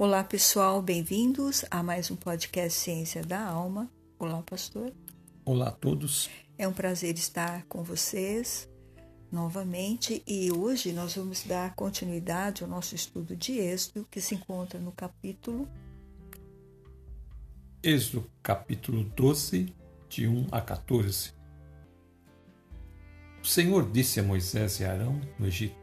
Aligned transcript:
Olá, 0.00 0.24
pessoal, 0.24 0.80
bem-vindos 0.80 1.62
a 1.70 1.82
mais 1.82 2.10
um 2.10 2.16
podcast 2.16 2.72
Ciência 2.72 3.22
da 3.22 3.44
Alma. 3.44 3.86
Olá, 4.18 4.42
pastor. 4.42 4.94
Olá 5.44 5.68
a 5.68 5.70
todos. 5.70 6.30
É 6.56 6.66
um 6.66 6.72
prazer 6.72 7.18
estar 7.18 7.66
com 7.66 7.82
vocês 7.82 8.66
novamente 9.30 10.22
e 10.26 10.50
hoje 10.50 10.94
nós 10.94 11.16
vamos 11.16 11.44
dar 11.44 11.74
continuidade 11.74 12.62
ao 12.62 12.70
nosso 12.70 12.94
estudo 12.94 13.36
de 13.36 13.58
Êxodo, 13.58 14.08
que 14.10 14.22
se 14.22 14.34
encontra 14.34 14.80
no 14.80 14.90
capítulo 14.90 15.68
Êxodo, 17.82 18.24
capítulo 18.42 19.04
12, 19.04 19.70
de 20.08 20.26
1 20.26 20.46
a 20.50 20.62
14. 20.62 21.34
O 23.42 23.46
Senhor 23.46 23.90
disse 23.90 24.18
a 24.18 24.22
Moisés 24.22 24.80
e 24.80 24.84
Arão 24.86 25.20
no 25.38 25.46
Egito: 25.46 25.79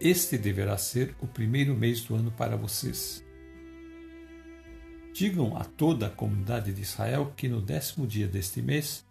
Este 0.00 0.36
deverá 0.36 0.76
ser 0.76 1.14
o 1.20 1.26
primeiro 1.26 1.74
mês 1.74 2.02
do 2.02 2.16
ano 2.16 2.30
para 2.32 2.56
vocês. 2.56 3.24
Digam 5.12 5.56
a 5.56 5.64
toda 5.64 6.08
a 6.08 6.10
comunidade 6.10 6.72
de 6.72 6.82
Israel 6.82 7.32
que 7.36 7.48
no 7.48 7.60
décimo 7.60 8.04
dia 8.04 8.26
deste 8.26 8.60
mês, 8.60 9.04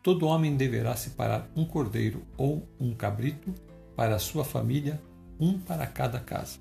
todo 0.00 0.26
homem 0.26 0.56
deverá 0.56 0.94
separar 0.94 1.50
um 1.56 1.64
cordeiro 1.64 2.22
ou 2.36 2.68
um 2.78 2.94
cabrito 2.94 3.52
para 3.96 4.14
a 4.14 4.20
sua 4.20 4.44
família, 4.44 5.02
um 5.40 5.58
para 5.58 5.84
cada 5.86 6.20
casa. 6.20 6.58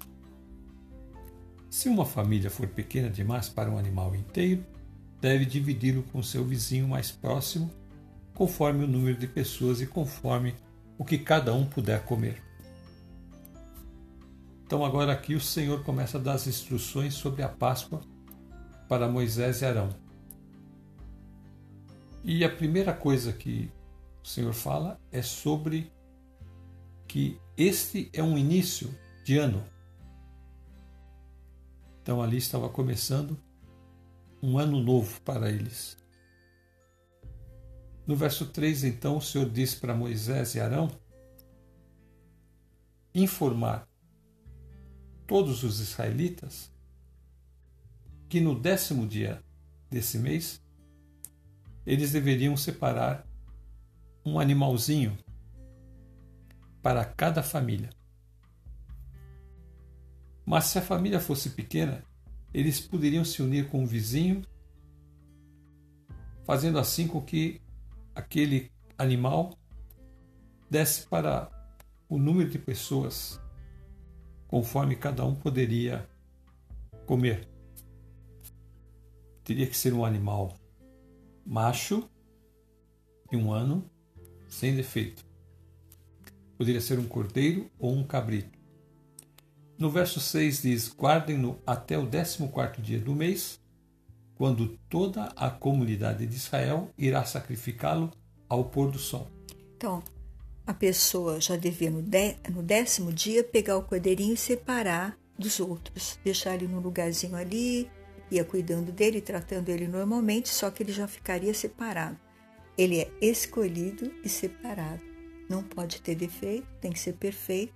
Se 1.70 1.88
uma 1.88 2.06
família 2.06 2.50
for 2.50 2.68
pequena 2.68 3.12
demais 3.12 3.48
para 3.48 3.70
um 3.70 3.78
animal 3.78 4.16
inteiro, 4.16 4.66
deve 5.22 5.46
dividi-lo 5.46 6.02
com 6.12 6.24
seu 6.24 6.44
vizinho 6.44 6.88
mais 6.88 7.12
próximo, 7.12 7.70
conforme 8.34 8.84
o 8.84 8.88
número 8.88 9.18
de 9.18 9.28
pessoas 9.28 9.82
e 9.82 9.86
conforme 9.86 10.56
o 10.98 11.06
que 11.06 11.20
cada 11.20 11.54
um 11.54 11.66
puder 11.66 12.04
comer. 12.04 12.42
Então, 14.68 14.84
agora 14.84 15.14
aqui 15.14 15.34
o 15.34 15.40
Senhor 15.40 15.82
começa 15.86 16.18
a 16.18 16.22
dar 16.22 16.34
as 16.34 16.46
instruções 16.46 17.14
sobre 17.14 17.42
a 17.42 17.48
Páscoa 17.48 18.02
para 18.90 19.08
Moisés 19.08 19.62
e 19.62 19.66
Arão. 19.66 19.88
E 22.22 22.44
a 22.44 22.54
primeira 22.54 22.94
coisa 22.94 23.32
que 23.32 23.72
o 24.22 24.28
Senhor 24.28 24.52
fala 24.52 25.00
é 25.10 25.22
sobre 25.22 25.90
que 27.08 27.40
este 27.56 28.10
é 28.12 28.22
um 28.22 28.38
início 28.38 28.94
de 29.24 29.38
ano. 29.38 29.64
Então 32.02 32.22
ali 32.22 32.36
estava 32.36 32.68
começando 32.68 33.40
um 34.44 34.58
ano 34.58 34.84
novo 34.84 35.22
para 35.22 35.50
eles. 35.50 35.96
No 38.06 38.18
verso 38.18 38.48
3, 38.48 38.84
então, 38.84 39.16
o 39.16 39.22
Senhor 39.22 39.50
diz 39.50 39.74
para 39.74 39.96
Moisés 39.96 40.56
e 40.56 40.60
Arão 40.60 40.92
informar 43.16 43.87
todos 45.28 45.64
os 45.64 45.80
israelitas 45.82 46.72
que 48.30 48.40
no 48.40 48.58
décimo 48.58 49.06
dia 49.06 49.44
desse 49.90 50.18
mês 50.18 50.62
eles 51.86 52.12
deveriam 52.12 52.58
separar 52.58 53.26
um 54.26 54.40
animalzinho 54.40 55.18
para 56.82 57.06
cada 57.06 57.44
família. 57.44 57.90
Mas 60.46 60.66
se 60.66 60.80
a 60.80 60.82
família 60.82 61.20
fosse 61.20 61.52
pequena, 61.52 62.04
eles 62.54 62.80
poderiam 62.80 63.24
se 63.24 63.42
unir 63.42 63.70
com 63.70 63.84
um 63.84 63.86
vizinho, 63.86 64.46
fazendo 66.46 66.80
assim 66.80 67.08
com 67.08 67.22
que 67.22 67.62
aquele 68.16 68.72
animal 68.98 69.58
desse 70.70 71.06
para 71.08 71.50
o 72.10 72.18
número 72.18 72.50
de 72.50 72.60
pessoas 72.60 73.40
conforme 74.48 74.96
cada 74.96 75.26
um 75.26 75.36
poderia 75.36 76.08
comer. 77.06 77.48
Teria 79.44 79.68
que 79.68 79.78
ser 79.78 79.94
um 79.94 80.04
animal 80.04 80.54
macho 81.46 82.10
de 83.30 83.38
um 83.38 83.52
ano, 83.52 83.90
sem 84.50 84.76
defeito. 84.76 85.26
Poderia 86.58 86.82
ser 86.82 87.00
um 87.00 87.08
cordeiro 87.08 87.70
ou 87.78 87.94
um 87.94 88.04
cabrito. 88.04 88.58
No 89.78 89.90
verso 89.90 90.20
6 90.20 90.62
diz: 90.64 90.94
Guardem-no 90.94 91.60
até 91.66 91.98
o 91.98 92.08
14 92.08 92.82
dia 92.82 93.00
do 93.00 93.16
mês, 93.16 93.60
quando 94.36 94.78
toda 94.90 95.26
a 95.36 95.50
comunidade 95.50 96.26
de 96.26 96.36
Israel 96.36 96.90
irá 96.98 97.24
sacrificá-lo 97.24 98.12
ao 98.50 98.66
pôr 98.66 98.92
do 98.92 98.98
sol. 98.98 99.28
Então, 99.76 100.02
a 100.68 100.74
pessoa 100.74 101.40
já 101.40 101.56
devia 101.56 101.90
no, 101.90 102.02
de, 102.02 102.36
no 102.52 102.62
décimo 102.62 103.14
dia 103.14 103.42
pegar 103.42 103.78
o 103.78 103.84
cordeirinho 103.84 104.34
e 104.34 104.38
separar 104.38 105.18
dos 105.40 105.62
outros, 105.62 106.20
deixar 106.26 106.56
ele 106.56 106.68
num 106.68 106.82
lugarzinho 106.82 107.38
ali, 107.38 107.90
ia 108.30 108.44
cuidando 108.44 108.92
dele, 108.92 109.22
tratando 109.22 109.70
ele 109.70 109.88
normalmente, 109.88 110.50
só 110.50 110.70
que 110.70 110.84
ele 110.84 110.92
já 110.92 111.08
ficaria 111.08 111.54
separado. 111.54 112.20
Ele 112.78 113.00
é 113.00 113.10
escolhido 113.22 114.12
e 114.24 114.28
separado. 114.28 115.02
Não 115.50 115.64
pode 115.64 116.02
ter 116.02 116.16
defeito, 116.16 116.68
tem 116.82 116.92
que 116.92 117.00
ser 117.00 117.14
perfeito 117.14 117.74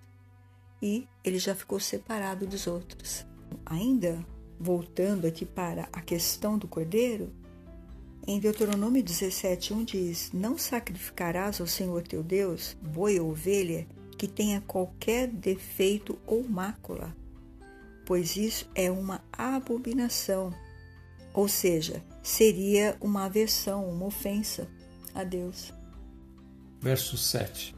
e 0.81 1.07
ele 1.23 1.39
já 1.39 1.55
ficou 1.55 1.79
separado 1.79 2.45
dos 2.45 2.67
outros. 2.67 3.25
Ainda 3.65 4.25
voltando 4.59 5.25
aqui 5.25 5.45
para 5.45 5.87
a 5.93 6.01
questão 6.01 6.57
do 6.57 6.67
cordeiro, 6.67 7.31
em 8.27 8.39
Deuteronômio 8.39 9.03
17:1 9.03 9.85
diz: 9.85 10.31
Não 10.33 10.57
sacrificarás 10.57 11.59
ao 11.59 11.67
Senhor 11.67 12.03
teu 12.03 12.23
Deus 12.23 12.75
boi 12.81 13.19
ou 13.19 13.31
ovelha 13.31 13.87
que 14.17 14.27
tenha 14.27 14.61
qualquer 14.61 15.27
defeito 15.27 16.17
ou 16.27 16.47
mácula, 16.47 17.15
pois 18.05 18.35
isso 18.35 18.69
é 18.75 18.91
uma 18.91 19.23
abominação, 19.31 20.53
ou 21.33 21.47
seja, 21.47 22.03
seria 22.21 22.95
uma 23.01 23.25
aversão, 23.25 23.89
uma 23.89 24.05
ofensa 24.05 24.67
a 25.13 25.23
Deus. 25.23 25.73
Verso 26.79 27.17
7. 27.17 27.75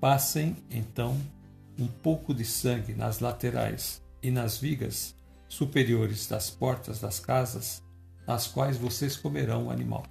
Passem 0.00 0.56
então 0.70 1.18
um 1.78 1.86
pouco 1.86 2.34
de 2.34 2.44
sangue 2.44 2.94
nas 2.94 3.20
laterais 3.20 4.02
e 4.22 4.30
nas 4.30 4.58
vigas 4.58 5.14
superiores 5.48 6.26
das 6.26 6.50
portas 6.50 7.00
das 7.00 7.20
casas, 7.20 7.82
nas 8.26 8.46
quais 8.46 8.76
vocês 8.76 9.16
comerão 9.16 9.66
o 9.66 9.70
animal. 9.70 10.04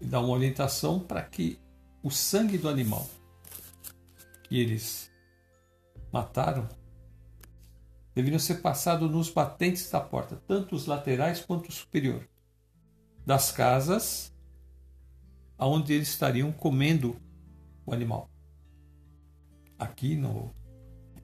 E 0.00 0.06
dá 0.06 0.20
uma 0.20 0.34
orientação 0.34 1.00
para 1.00 1.22
que 1.22 1.58
o 2.02 2.10
sangue 2.10 2.58
do 2.58 2.68
animal 2.68 3.08
que 4.44 4.58
eles 4.58 5.10
mataram 6.12 6.68
deveriam 8.14 8.38
ser 8.38 8.56
passado 8.56 9.08
nos 9.08 9.30
batentes 9.30 9.90
da 9.90 10.00
porta, 10.00 10.36
tanto 10.46 10.74
os 10.74 10.86
laterais 10.86 11.40
quanto 11.40 11.68
o 11.68 11.72
superior, 11.72 12.26
das 13.24 13.52
casas 13.52 14.34
aonde 15.56 15.92
eles 15.92 16.08
estariam 16.08 16.52
comendo 16.52 17.16
o 17.84 17.92
animal. 17.92 18.30
Aqui 19.78 20.16
no 20.16 20.54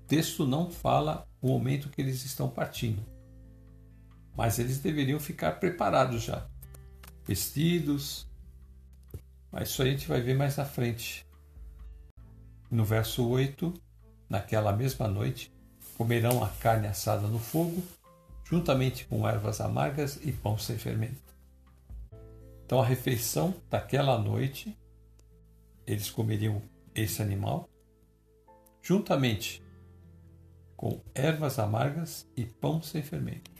texto 0.06 0.46
não 0.46 0.70
fala 0.70 1.26
o 1.40 1.48
momento 1.48 1.88
que 1.88 2.00
eles 2.00 2.24
estão 2.24 2.48
partindo, 2.48 3.04
mas 4.36 4.58
eles 4.58 4.78
deveriam 4.80 5.20
ficar 5.20 5.52
preparados 5.52 6.22
já, 6.22 6.46
vestidos. 7.26 8.28
Mas 9.50 9.68
isso 9.68 9.82
a 9.82 9.86
gente 9.86 10.08
vai 10.08 10.20
ver 10.20 10.34
mais 10.34 10.58
à 10.58 10.64
frente. 10.64 11.24
No 12.70 12.84
verso 12.84 13.28
8, 13.28 13.72
naquela 14.28 14.72
mesma 14.72 15.06
noite, 15.06 15.52
comerão 15.96 16.42
a 16.42 16.48
carne 16.48 16.88
assada 16.88 17.28
no 17.28 17.38
fogo, 17.38 17.82
juntamente 18.44 19.06
com 19.06 19.28
ervas 19.28 19.60
amargas 19.60 20.18
e 20.22 20.32
pão 20.32 20.58
sem 20.58 20.76
fermento. 20.76 21.22
Então, 22.66 22.80
a 22.80 22.84
refeição 22.84 23.54
daquela 23.70 24.18
noite, 24.18 24.76
eles 25.86 26.10
comeriam 26.10 26.62
esse 26.94 27.22
animal 27.22 27.68
juntamente 28.82 29.62
com 30.76 31.00
ervas 31.14 31.58
amargas 31.58 32.28
e 32.36 32.44
pão 32.44 32.82
sem 32.82 33.02
fermento. 33.02 33.53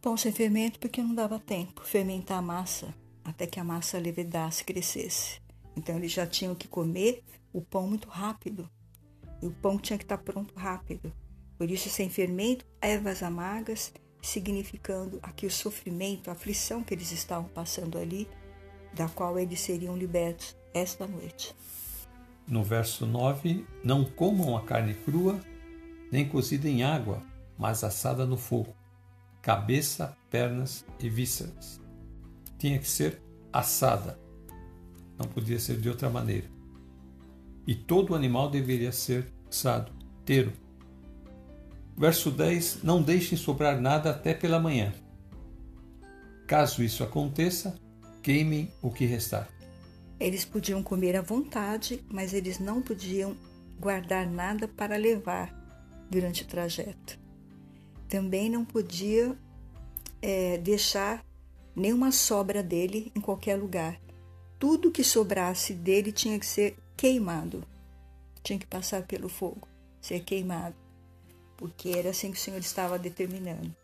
Pão 0.00 0.16
sem 0.16 0.32
fermento 0.32 0.78
porque 0.78 1.02
não 1.02 1.14
dava 1.14 1.38
tempo 1.38 1.84
fermentar 1.84 2.38
a 2.38 2.42
massa 2.42 2.94
até 3.22 3.46
que 3.46 3.60
a 3.60 3.64
massa 3.64 3.98
levedasse, 3.98 4.64
crescesse. 4.64 5.40
Então 5.76 5.96
eles 5.96 6.10
já 6.12 6.26
tinham 6.26 6.54
que 6.54 6.66
comer 6.66 7.22
o 7.52 7.60
pão 7.60 7.86
muito 7.86 8.08
rápido. 8.08 8.68
E 9.42 9.46
o 9.46 9.50
pão 9.50 9.78
tinha 9.78 9.98
que 9.98 10.04
estar 10.04 10.18
pronto 10.18 10.54
rápido. 10.54 11.12
Por 11.56 11.70
isso, 11.70 11.88
sem 11.88 12.08
fermento, 12.08 12.64
ervas 12.80 13.22
amargas, 13.22 13.92
significando 14.22 15.18
aqui 15.22 15.46
o 15.46 15.50
sofrimento, 15.50 16.28
a 16.28 16.32
aflição 16.32 16.82
que 16.82 16.94
eles 16.94 17.12
estavam 17.12 17.48
passando 17.48 17.98
ali, 17.98 18.28
da 18.94 19.08
qual 19.08 19.38
eles 19.38 19.60
seriam 19.60 19.96
libertos 19.96 20.56
esta 20.74 21.06
noite. 21.06 21.54
No 22.46 22.64
verso 22.64 23.06
9: 23.06 23.66
Não 23.84 24.04
comam 24.04 24.56
a 24.56 24.62
carne 24.62 24.94
crua, 24.94 25.40
nem 26.10 26.28
cozida 26.28 26.68
em 26.68 26.82
água, 26.82 27.22
mas 27.56 27.84
assada 27.84 28.26
no 28.26 28.36
fogo, 28.36 28.74
cabeça, 29.42 30.16
pernas 30.30 30.84
e 30.98 31.08
vísceras. 31.08 31.80
Tinha 32.58 32.78
que 32.78 32.88
ser 32.88 33.20
assada, 33.52 34.18
não 35.18 35.26
podia 35.26 35.58
ser 35.58 35.78
de 35.78 35.88
outra 35.88 36.08
maneira. 36.08 36.46
E 37.66 37.74
todo 37.74 38.14
animal 38.14 38.50
deveria 38.50 38.92
ser 38.92 39.26
assado, 39.48 39.92
inteiro. 40.22 40.52
Verso 41.96 42.30
10: 42.30 42.82
Não 42.82 43.02
deixem 43.02 43.36
sobrar 43.36 43.80
nada 43.80 44.10
até 44.10 44.32
pela 44.32 44.58
manhã. 44.58 44.92
Caso 46.46 46.82
isso 46.82 47.04
aconteça, 47.04 47.78
queimem 48.22 48.72
o 48.82 48.90
que 48.90 49.04
restar. 49.04 49.48
Eles 50.18 50.44
podiam 50.44 50.82
comer 50.82 51.16
à 51.16 51.22
vontade, 51.22 52.02
mas 52.10 52.34
eles 52.34 52.58
não 52.58 52.82
podiam 52.82 53.36
guardar 53.78 54.26
nada 54.26 54.66
para 54.66 54.96
levar 54.96 55.54
durante 56.10 56.42
o 56.42 56.46
trajeto. 56.46 57.19
Também 58.10 58.50
não 58.50 58.64
podia 58.64 59.38
é, 60.20 60.58
deixar 60.58 61.24
nenhuma 61.76 62.10
sobra 62.10 62.60
dele 62.60 63.12
em 63.14 63.20
qualquer 63.20 63.54
lugar. 63.54 64.00
Tudo 64.58 64.90
que 64.90 65.04
sobrasse 65.04 65.72
dele 65.72 66.10
tinha 66.10 66.36
que 66.36 66.44
ser 66.44 66.76
queimado, 66.96 67.62
tinha 68.42 68.58
que 68.58 68.66
passar 68.66 69.06
pelo 69.06 69.28
fogo, 69.28 69.68
ser 70.00 70.24
queimado, 70.24 70.74
porque 71.56 71.90
era 71.90 72.10
assim 72.10 72.32
que 72.32 72.36
o 72.36 72.40
Senhor 72.40 72.58
estava 72.58 72.98
determinando. 72.98 73.74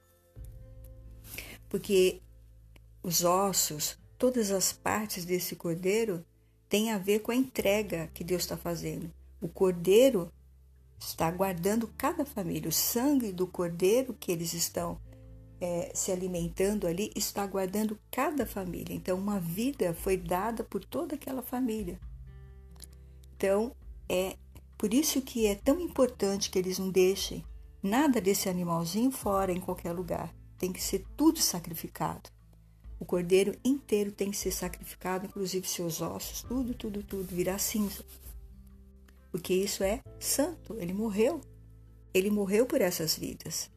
Porque 1.68 2.20
os 3.04 3.22
ossos, 3.22 3.96
todas 4.18 4.50
as 4.50 4.72
partes 4.72 5.24
desse 5.24 5.54
cordeiro 5.54 6.26
têm 6.68 6.90
a 6.90 6.98
ver 6.98 7.20
com 7.20 7.30
a 7.30 7.36
entrega 7.36 8.10
que 8.12 8.24
Deus 8.24 8.42
está 8.42 8.56
fazendo. 8.56 9.08
O 9.40 9.48
cordeiro 9.48 10.32
está 10.98 11.30
guardando 11.30 11.88
cada 11.96 12.24
família. 12.24 12.68
O 12.68 12.72
sangue 12.72 13.32
do 13.32 13.46
cordeiro 13.46 14.14
que 14.14 14.32
eles 14.32 14.52
estão 14.54 15.00
é, 15.60 15.90
se 15.94 16.12
alimentando 16.12 16.86
ali 16.86 17.10
está 17.14 17.46
guardando 17.46 17.98
cada 18.10 18.46
família. 18.46 18.94
Então, 18.94 19.18
uma 19.18 19.40
vida 19.40 19.94
foi 19.94 20.16
dada 20.16 20.62
por 20.64 20.84
toda 20.84 21.14
aquela 21.14 21.42
família. 21.42 21.98
Então, 23.36 23.74
é 24.08 24.36
por 24.78 24.92
isso 24.92 25.22
que 25.22 25.46
é 25.46 25.54
tão 25.54 25.80
importante 25.80 26.50
que 26.50 26.58
eles 26.58 26.78
não 26.78 26.90
deixem 26.90 27.44
nada 27.82 28.20
desse 28.20 28.48
animalzinho 28.48 29.10
fora 29.10 29.52
em 29.52 29.60
qualquer 29.60 29.92
lugar. 29.92 30.34
Tem 30.58 30.72
que 30.72 30.82
ser 30.82 31.04
tudo 31.16 31.40
sacrificado. 31.40 32.30
O 32.98 33.04
cordeiro 33.04 33.54
inteiro 33.64 34.10
tem 34.10 34.30
que 34.30 34.36
ser 34.36 34.50
sacrificado, 34.50 35.26
inclusive 35.26 35.68
seus 35.68 36.00
ossos, 36.00 36.42
tudo, 36.42 36.74
tudo, 36.74 37.02
tudo, 37.02 37.24
virar 37.24 37.58
cinza. 37.58 38.04
Porque 39.36 39.52
isso 39.52 39.84
é 39.84 40.00
santo, 40.18 40.78
ele 40.80 40.94
morreu. 40.94 41.42
Ele 42.14 42.30
morreu 42.30 42.64
por 42.64 42.80
essas 42.80 43.18
vidas. 43.18 43.70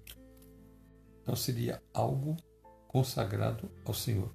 Então 1.21 1.35
seria 1.35 1.83
algo 1.93 2.37
consagrado 2.87 3.69
ao 3.83 3.93
Senhor. 3.93 4.33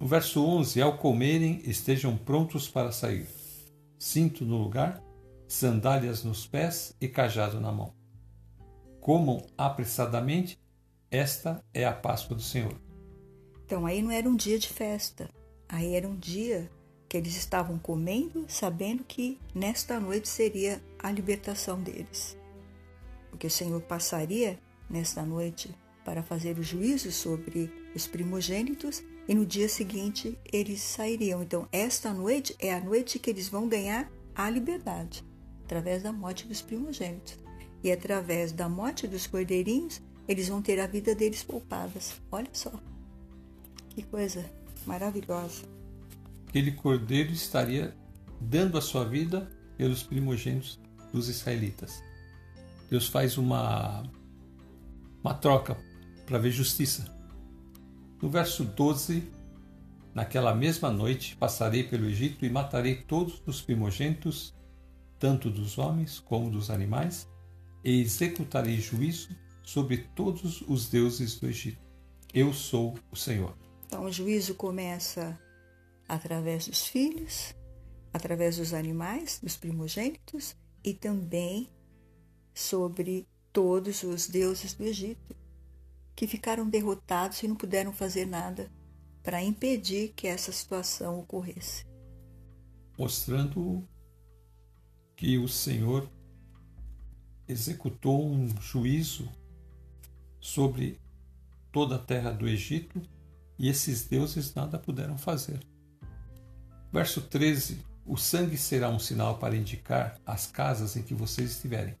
No 0.00 0.06
verso 0.06 0.42
11: 0.42 0.80
Ao 0.80 0.96
comerem, 0.96 1.60
estejam 1.66 2.16
prontos 2.16 2.66
para 2.66 2.90
sair. 2.92 3.28
Cinto 3.98 4.46
no 4.46 4.56
lugar, 4.56 5.04
sandálias 5.46 6.24
nos 6.24 6.46
pés 6.46 6.96
e 6.98 7.06
cajado 7.06 7.60
na 7.60 7.70
mão. 7.70 7.92
Comam 9.02 9.46
apressadamente, 9.54 10.58
esta 11.10 11.62
é 11.74 11.84
a 11.84 11.92
Páscoa 11.92 12.34
do 12.34 12.42
Senhor. 12.42 12.80
Então 13.66 13.84
aí 13.84 14.00
não 14.00 14.10
era 14.10 14.26
um 14.26 14.34
dia 14.34 14.58
de 14.58 14.70
festa, 14.70 15.28
aí 15.68 15.94
era 15.94 16.08
um 16.08 16.16
dia 16.16 16.70
que 17.14 17.18
eles 17.18 17.36
estavam 17.36 17.78
comendo, 17.78 18.44
sabendo 18.48 19.04
que 19.04 19.38
nesta 19.54 20.00
noite 20.00 20.28
seria 20.28 20.82
a 20.98 21.12
libertação 21.12 21.80
deles. 21.80 22.36
Porque 23.30 23.46
o 23.46 23.50
Senhor 23.50 23.80
passaria 23.82 24.58
nesta 24.90 25.22
noite 25.22 25.72
para 26.04 26.24
fazer 26.24 26.58
o 26.58 26.62
juízo 26.64 27.12
sobre 27.12 27.72
os 27.94 28.08
primogênitos 28.08 29.00
e 29.28 29.34
no 29.34 29.46
dia 29.46 29.68
seguinte 29.68 30.36
eles 30.52 30.80
sairiam. 30.80 31.40
Então, 31.40 31.68
esta 31.70 32.12
noite 32.12 32.56
é 32.58 32.74
a 32.74 32.80
noite 32.80 33.20
que 33.20 33.30
eles 33.30 33.48
vão 33.48 33.68
ganhar 33.68 34.10
a 34.34 34.50
liberdade, 34.50 35.24
através 35.64 36.02
da 36.02 36.12
morte 36.12 36.48
dos 36.48 36.62
primogênitos. 36.62 37.38
E 37.80 37.92
através 37.92 38.50
da 38.50 38.68
morte 38.68 39.06
dos 39.06 39.24
cordeirinhos, 39.28 40.02
eles 40.26 40.48
vão 40.48 40.60
ter 40.60 40.80
a 40.80 40.88
vida 40.88 41.14
deles 41.14 41.44
poupadas. 41.44 42.20
Olha 42.32 42.50
só. 42.52 42.72
Que 43.90 44.02
coisa 44.02 44.44
maravilhosa. 44.84 45.73
Aquele 46.54 46.70
cordeiro 46.70 47.32
estaria 47.32 47.92
dando 48.40 48.78
a 48.78 48.80
sua 48.80 49.04
vida 49.04 49.50
pelos 49.76 50.04
primogênitos 50.04 50.78
dos 51.12 51.28
israelitas. 51.28 52.00
Deus 52.88 53.08
faz 53.08 53.36
uma, 53.36 54.04
uma 55.20 55.34
troca 55.34 55.76
para 56.24 56.38
ver 56.38 56.52
justiça. 56.52 57.12
No 58.22 58.28
verso 58.28 58.62
12, 58.62 59.28
naquela 60.14 60.54
mesma 60.54 60.92
noite 60.92 61.34
passarei 61.34 61.82
pelo 61.82 62.06
Egito 62.06 62.46
e 62.46 62.50
matarei 62.50 63.02
todos 63.02 63.42
os 63.44 63.60
primogênitos, 63.60 64.54
tanto 65.18 65.50
dos 65.50 65.76
homens 65.76 66.20
como 66.20 66.52
dos 66.52 66.70
animais, 66.70 67.28
e 67.82 68.00
executarei 68.00 68.76
juízo 68.76 69.30
sobre 69.64 70.06
todos 70.14 70.62
os 70.68 70.88
deuses 70.88 71.34
do 71.34 71.48
Egito. 71.48 71.82
Eu 72.32 72.54
sou 72.54 72.96
o 73.10 73.16
Senhor. 73.16 73.58
Então, 73.88 74.04
o 74.04 74.12
juízo 74.12 74.54
começa 74.54 75.36
através 76.08 76.66
dos 76.66 76.86
filhos, 76.86 77.54
através 78.12 78.56
dos 78.56 78.72
animais, 78.72 79.40
dos 79.42 79.56
primogênitos 79.56 80.56
e 80.82 80.94
também 80.94 81.68
sobre 82.54 83.26
todos 83.52 84.02
os 84.02 84.28
deuses 84.28 84.74
do 84.74 84.84
Egito, 84.84 85.34
que 86.14 86.26
ficaram 86.26 86.68
derrotados 86.68 87.42
e 87.42 87.48
não 87.48 87.56
puderam 87.56 87.92
fazer 87.92 88.26
nada 88.26 88.70
para 89.22 89.42
impedir 89.42 90.12
que 90.14 90.26
essa 90.26 90.52
situação 90.52 91.18
ocorresse. 91.18 91.84
Mostrando 92.96 93.88
que 95.16 95.38
o 95.38 95.48
Senhor 95.48 96.08
executou 97.48 98.24
um 98.24 98.48
juízo 98.60 99.28
sobre 100.40 101.00
toda 101.72 101.96
a 101.96 101.98
terra 101.98 102.30
do 102.30 102.46
Egito 102.46 103.00
e 103.58 103.68
esses 103.68 104.04
deuses 104.04 104.54
nada 104.54 104.78
puderam 104.78 105.16
fazer. 105.16 105.60
Verso 106.94 107.22
13: 107.22 107.84
O 108.06 108.16
sangue 108.16 108.56
será 108.56 108.88
um 108.88 109.00
sinal 109.00 109.36
para 109.38 109.56
indicar 109.56 110.16
as 110.24 110.46
casas 110.46 110.94
em 110.94 111.02
que 111.02 111.12
vocês 111.12 111.50
estiverem. 111.50 111.96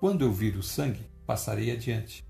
Quando 0.00 0.24
eu 0.24 0.32
vir 0.32 0.56
o 0.56 0.62
sangue, 0.62 1.04
passarei 1.26 1.70
adiante. 1.70 2.26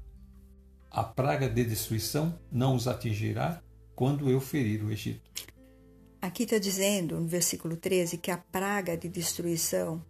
A 0.90 1.04
praga 1.04 1.48
de 1.48 1.64
destruição 1.64 2.36
não 2.50 2.74
os 2.74 2.88
atingirá 2.88 3.62
quando 3.94 4.28
eu 4.28 4.40
ferir 4.40 4.82
o 4.82 4.90
Egito. 4.90 5.30
Aqui 6.20 6.42
está 6.42 6.58
dizendo, 6.58 7.20
no 7.20 7.28
versículo 7.28 7.76
13, 7.76 8.18
que 8.18 8.32
a 8.32 8.38
praga 8.38 8.96
de 8.96 9.08
destruição 9.08 10.04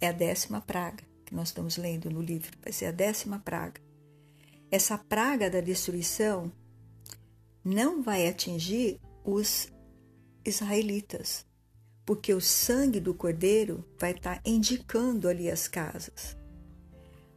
é 0.00 0.08
a 0.08 0.12
décima 0.12 0.60
praga 0.60 1.04
que 1.24 1.32
nós 1.32 1.48
estamos 1.50 1.76
lendo 1.76 2.10
no 2.10 2.20
livro. 2.20 2.58
Vai 2.60 2.72
ser 2.72 2.86
a 2.86 2.90
décima 2.90 3.38
praga. 3.38 3.80
Essa 4.72 4.98
praga 4.98 5.48
da 5.48 5.60
destruição 5.60 6.50
não 7.64 8.02
vai 8.02 8.26
atingir 8.26 8.98
os 9.24 9.68
israelitas, 10.46 11.44
porque 12.04 12.32
o 12.32 12.40
sangue 12.40 13.00
do 13.00 13.12
cordeiro 13.12 13.84
vai 13.98 14.12
estar 14.12 14.36
tá 14.36 14.42
indicando 14.44 15.28
ali 15.28 15.50
as 15.50 15.66
casas. 15.66 16.36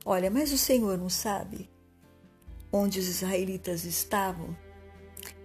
Olha, 0.05 0.29
mas 0.29 0.51
o 0.53 0.57
Senhor 0.57 0.97
não 0.97 1.09
sabe 1.09 1.69
onde 2.71 2.99
os 2.99 3.07
israelitas 3.07 3.83
estavam 3.83 4.55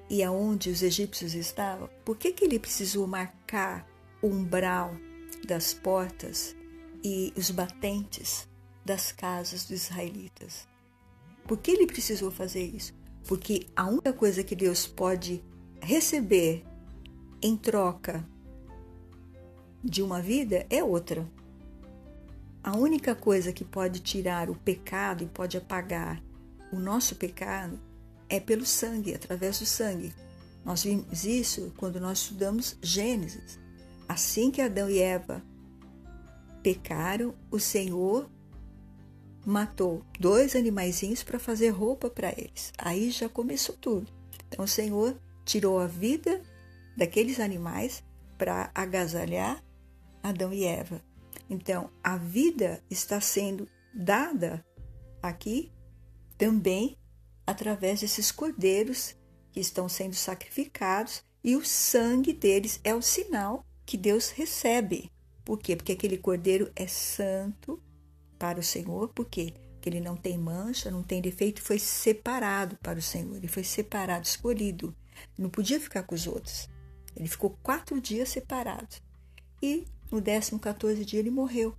e 0.08 0.22
aonde 0.22 0.70
os 0.70 0.82
egípcios 0.82 1.34
estavam? 1.34 1.88
Por 2.04 2.16
que, 2.16 2.32
que 2.32 2.44
ele 2.44 2.58
precisou 2.58 3.06
marcar 3.06 3.88
o 4.20 4.28
umbral 4.28 4.94
das 5.46 5.74
portas 5.74 6.54
e 7.02 7.32
os 7.36 7.50
batentes 7.50 8.48
das 8.84 9.12
casas 9.12 9.64
dos 9.64 9.84
israelitas? 9.84 10.68
Por 11.46 11.58
que 11.58 11.70
ele 11.70 11.86
precisou 11.86 12.30
fazer 12.30 12.64
isso? 12.64 12.92
Porque 13.26 13.66
a 13.74 13.86
única 13.86 14.12
coisa 14.12 14.44
que 14.44 14.54
Deus 14.54 14.86
pode 14.86 15.42
receber 15.80 16.64
em 17.44 17.58
troca 17.58 18.26
de 19.84 20.02
uma 20.02 20.22
vida 20.22 20.64
é 20.70 20.82
outra. 20.82 21.28
A 22.62 22.74
única 22.74 23.14
coisa 23.14 23.52
que 23.52 23.62
pode 23.62 24.00
tirar 24.00 24.48
o 24.48 24.54
pecado 24.54 25.22
e 25.22 25.26
pode 25.26 25.58
apagar 25.58 26.22
o 26.72 26.78
nosso 26.78 27.16
pecado 27.16 27.78
é 28.30 28.40
pelo 28.40 28.64
sangue, 28.64 29.14
através 29.14 29.58
do 29.58 29.66
sangue. 29.66 30.14
Nós 30.64 30.84
vimos 30.84 31.26
isso 31.26 31.70
quando 31.76 32.00
nós 32.00 32.20
estudamos 32.20 32.78
Gênesis. 32.80 33.58
Assim 34.08 34.50
que 34.50 34.62
Adão 34.62 34.88
e 34.88 34.98
Eva 34.98 35.42
pecaram, 36.62 37.34
o 37.50 37.60
Senhor 37.60 38.26
matou 39.44 40.02
dois 40.18 40.56
animaizinhos 40.56 41.22
para 41.22 41.38
fazer 41.38 41.68
roupa 41.68 42.08
para 42.08 42.30
eles. 42.30 42.72
Aí 42.78 43.10
já 43.10 43.28
começou 43.28 43.76
tudo. 43.78 44.10
Então 44.48 44.64
o 44.64 44.68
Senhor 44.68 45.14
tirou 45.44 45.78
a 45.78 45.86
vida 45.86 46.40
daqueles 46.96 47.40
animais 47.40 48.02
para 48.36 48.70
agasalhar 48.74 49.62
Adão 50.22 50.52
e 50.52 50.64
Eva. 50.64 51.02
Então 51.48 51.90
a 52.02 52.16
vida 52.16 52.82
está 52.90 53.20
sendo 53.20 53.68
dada 53.94 54.64
aqui 55.22 55.72
também 56.38 56.96
através 57.46 58.00
desses 58.00 58.32
cordeiros 58.32 59.14
que 59.52 59.60
estão 59.60 59.88
sendo 59.88 60.14
sacrificados 60.14 61.22
e 61.42 61.54
o 61.56 61.64
sangue 61.64 62.32
deles 62.32 62.80
é 62.82 62.94
o 62.94 63.02
sinal 63.02 63.64
que 63.84 63.96
Deus 63.96 64.30
recebe. 64.30 65.10
Por 65.44 65.58
quê? 65.58 65.76
Porque 65.76 65.92
aquele 65.92 66.16
cordeiro 66.16 66.72
é 66.74 66.86
santo 66.86 67.80
para 68.38 68.58
o 68.58 68.62
Senhor, 68.62 69.08
por 69.10 69.26
quê? 69.26 69.52
que 69.84 69.90
ele 69.90 70.00
não 70.00 70.16
tem 70.16 70.38
mancha, 70.38 70.90
não 70.90 71.02
tem 71.02 71.20
defeito, 71.20 71.60
foi 71.60 71.78
separado 71.78 72.74
para 72.82 72.98
o 72.98 73.02
Senhor. 73.02 73.36
Ele 73.36 73.46
foi 73.46 73.62
separado, 73.62 74.24
escolhido. 74.24 74.96
Não 75.36 75.50
podia 75.50 75.78
ficar 75.78 76.04
com 76.04 76.14
os 76.14 76.26
outros. 76.26 76.70
Ele 77.16 77.28
ficou 77.28 77.58
quatro 77.62 78.00
dias 78.00 78.28
separado. 78.28 78.96
E 79.62 79.84
no 80.10 80.20
décimo 80.20 80.58
14 80.58 81.04
dia 81.04 81.20
ele 81.20 81.30
morreu. 81.30 81.76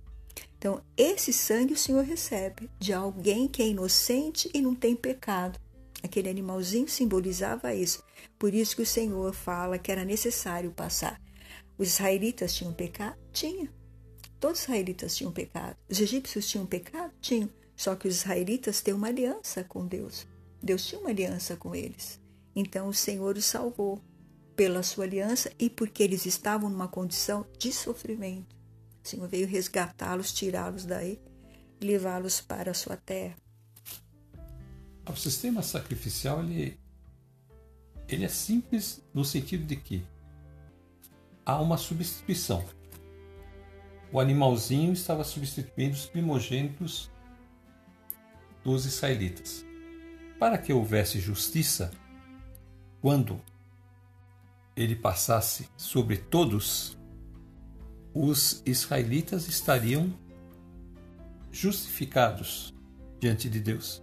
Então, 0.58 0.82
esse 0.96 1.32
sangue 1.32 1.74
o 1.74 1.78
Senhor 1.78 2.04
recebe 2.04 2.70
de 2.78 2.92
alguém 2.92 3.46
que 3.46 3.62
é 3.62 3.68
inocente 3.68 4.50
e 4.52 4.60
não 4.60 4.74
tem 4.74 4.96
pecado. 4.96 5.58
Aquele 6.02 6.28
animalzinho 6.28 6.88
simbolizava 6.88 7.74
isso. 7.74 8.02
Por 8.38 8.54
isso 8.54 8.76
que 8.76 8.82
o 8.82 8.86
Senhor 8.86 9.32
fala 9.34 9.78
que 9.78 9.90
era 9.90 10.04
necessário 10.04 10.70
passar. 10.70 11.20
Os 11.78 11.88
israelitas 11.88 12.54
tinham 12.54 12.72
pecado? 12.72 13.16
Tinha. 13.32 13.72
Todos 14.38 14.60
os 14.60 14.64
israelitas 14.64 15.16
tinham 15.16 15.32
pecado. 15.32 15.76
Os 15.88 16.00
egípcios 16.00 16.46
tinham 16.46 16.66
pecado? 16.66 17.12
Tinham. 17.20 17.50
Só 17.76 17.94
que 17.94 18.08
os 18.08 18.16
israelitas 18.16 18.80
têm 18.80 18.94
uma 18.94 19.08
aliança 19.08 19.64
com 19.64 19.86
Deus. 19.86 20.26
Deus 20.62 20.86
tinha 20.86 21.00
uma 21.00 21.10
aliança 21.10 21.56
com 21.56 21.74
eles. 21.74 22.20
Então 22.54 22.88
o 22.88 22.94
Senhor 22.94 23.36
os 23.36 23.44
salvou 23.44 24.00
pela 24.56 24.82
sua 24.82 25.04
aliança 25.04 25.52
e 25.58 25.68
porque 25.68 26.02
eles 26.02 26.24
estavam 26.24 26.70
numa 26.70 26.88
condição 26.88 27.46
de 27.58 27.70
sofrimento. 27.70 28.56
O 29.04 29.08
Senhor 29.08 29.28
veio 29.28 29.46
resgatá-los, 29.46 30.32
tirá-los 30.32 30.84
daí 30.84 31.20
e 31.80 31.84
levá-los 31.84 32.40
para 32.40 32.70
a 32.70 32.74
sua 32.74 32.96
terra. 32.96 33.36
O 35.08 35.14
sistema 35.14 35.62
sacrificial 35.62 36.40
ele, 36.42 36.80
ele 38.08 38.24
é 38.24 38.28
simples 38.28 39.00
no 39.14 39.24
sentido 39.24 39.64
de 39.64 39.76
que 39.76 40.04
há 41.44 41.60
uma 41.60 41.76
substituição. 41.76 42.64
O 44.10 44.18
animalzinho 44.18 44.92
estava 44.92 45.22
substituindo 45.22 45.94
os 45.94 46.06
primogênitos 46.06 47.10
dos 48.64 48.86
israelitas. 48.86 49.64
Para 50.40 50.58
que 50.58 50.72
houvesse 50.72 51.20
justiça, 51.20 51.92
quando 53.00 53.40
ele 54.76 54.94
passasse 54.94 55.68
sobre 55.76 56.18
todos, 56.18 56.98
os 58.12 58.62
israelitas 58.66 59.48
estariam 59.48 60.12
justificados 61.50 62.74
diante 63.18 63.48
de 63.48 63.58
Deus. 63.58 64.02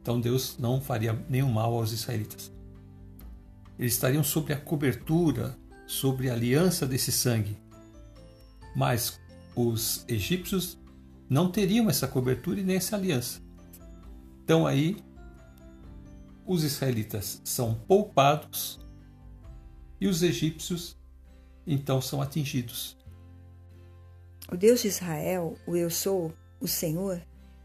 Então 0.00 0.20
Deus 0.20 0.56
não 0.58 0.80
faria 0.80 1.12
nenhum 1.28 1.50
mal 1.50 1.74
aos 1.74 1.90
israelitas. 1.90 2.52
Eles 3.78 3.94
estariam 3.94 4.22
sob 4.22 4.52
a 4.52 4.60
cobertura, 4.60 5.56
sobre 5.86 6.30
a 6.30 6.34
aliança 6.34 6.86
desse 6.86 7.10
sangue. 7.10 7.58
Mas 8.76 9.20
os 9.56 10.04
egípcios 10.06 10.78
não 11.28 11.50
teriam 11.50 11.90
essa 11.90 12.06
cobertura 12.06 12.60
e 12.60 12.64
nem 12.64 12.76
essa 12.76 12.96
aliança. 12.96 13.40
Então 14.44 14.66
aí 14.66 14.96
os 16.46 16.62
israelitas 16.62 17.40
são 17.42 17.74
poupados 17.74 18.83
e 20.00 20.06
os 20.06 20.22
egípcios 20.22 20.96
então 21.66 22.00
são 22.00 22.20
atingidos. 22.20 22.96
O 24.50 24.56
Deus 24.56 24.82
de 24.82 24.88
Israel, 24.88 25.56
o 25.66 25.74
Eu 25.74 25.88
Sou, 25.88 26.32
o 26.60 26.68
Senhor, 26.68 27.20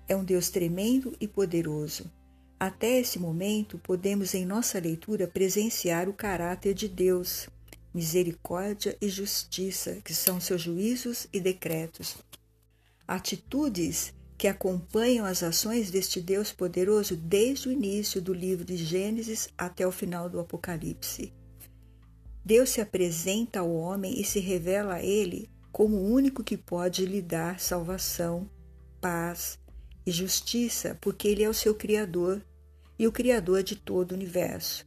é 0.07 0.15
um 0.15 0.23
Deus 0.23 0.49
tremendo 0.49 1.15
e 1.19 1.27
poderoso. 1.27 2.09
Até 2.59 2.99
esse 2.99 3.19
momento, 3.19 3.77
podemos 3.77 4.33
em 4.33 4.45
nossa 4.45 4.79
leitura 4.79 5.27
presenciar 5.27 6.07
o 6.07 6.13
caráter 6.13 6.73
de 6.73 6.87
Deus, 6.87 7.49
misericórdia 7.93 8.97
e 9.01 9.09
justiça, 9.09 10.01
que 10.03 10.13
são 10.13 10.39
seus 10.39 10.61
juízos 10.61 11.27
e 11.31 11.39
decretos 11.39 12.17
atitudes 13.09 14.13
que 14.37 14.47
acompanham 14.47 15.25
as 15.25 15.41
ações 15.41 15.89
deste 15.89 16.21
Deus 16.21 16.51
poderoso 16.51 17.15
desde 17.15 17.67
o 17.67 17.71
início 17.71 18.21
do 18.21 18.31
livro 18.31 18.63
de 18.63 18.77
Gênesis 18.77 19.49
até 19.57 19.85
o 19.85 19.91
final 19.91 20.29
do 20.29 20.39
Apocalipse. 20.39 21.33
Deus 22.49 22.71
se 22.71 22.81
apresenta 22.81 23.59
ao 23.59 23.71
homem 23.71 24.19
e 24.19 24.23
se 24.23 24.39
revela 24.39 24.95
a 24.95 25.03
ele 25.03 25.47
como 25.71 25.97
o 25.97 26.11
único 26.11 26.43
que 26.43 26.57
pode 26.57 27.05
lhe 27.05 27.21
dar 27.21 27.59
salvação, 27.59 28.49
paz 28.99 29.59
e 30.03 30.09
justiça, 30.09 30.97
porque 30.99 31.27
ele 31.27 31.43
é 31.43 31.47
o 31.47 31.53
seu 31.53 31.75
Criador 31.75 32.43
e 32.97 33.05
o 33.05 33.11
Criador 33.11 33.61
de 33.61 33.75
todo 33.75 34.13
o 34.13 34.15
universo. 34.15 34.83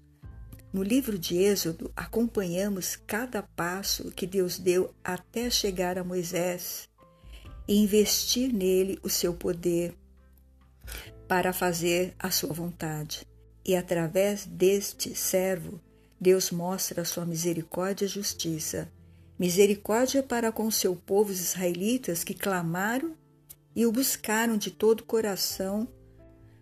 No 0.73 0.83
livro 0.83 1.17
de 1.17 1.37
Êxodo, 1.37 1.93
acompanhamos 1.95 2.97
cada 2.97 3.45
passo 3.45 4.11
que 4.11 4.27
Deus 4.27 4.59
deu 4.59 4.93
até 5.05 5.49
chegar 5.49 5.97
a 5.97 6.03
Moisés 6.03 6.89
e 7.69 7.77
investir 7.77 8.53
nele 8.53 8.99
o 9.05 9.09
seu 9.09 9.35
poder 9.35 9.95
para 11.29 11.53
fazer 11.53 12.13
a 12.19 12.29
sua 12.29 12.53
vontade. 12.53 13.25
E 13.65 13.77
através 13.77 14.47
deste 14.47 15.15
servo, 15.15 15.81
Deus 16.23 16.53
mostra 16.53 17.03
a 17.03 17.05
sua 17.05 17.27
misericórdia 17.27 18.05
e 18.05 18.09
justiça. 18.09 18.89
Misericórdia 19.37 20.23
para 20.23 20.53
com 20.53 20.71
seu 20.71 20.95
povo 20.95 21.33
os 21.33 21.41
israelitas 21.41 22.23
que 22.23 22.33
clamaram 22.33 23.17
e 23.75 23.85
o 23.85 23.91
buscaram 23.91 24.57
de 24.57 24.71
todo 24.71 25.01
o 25.01 25.05
coração 25.05 25.89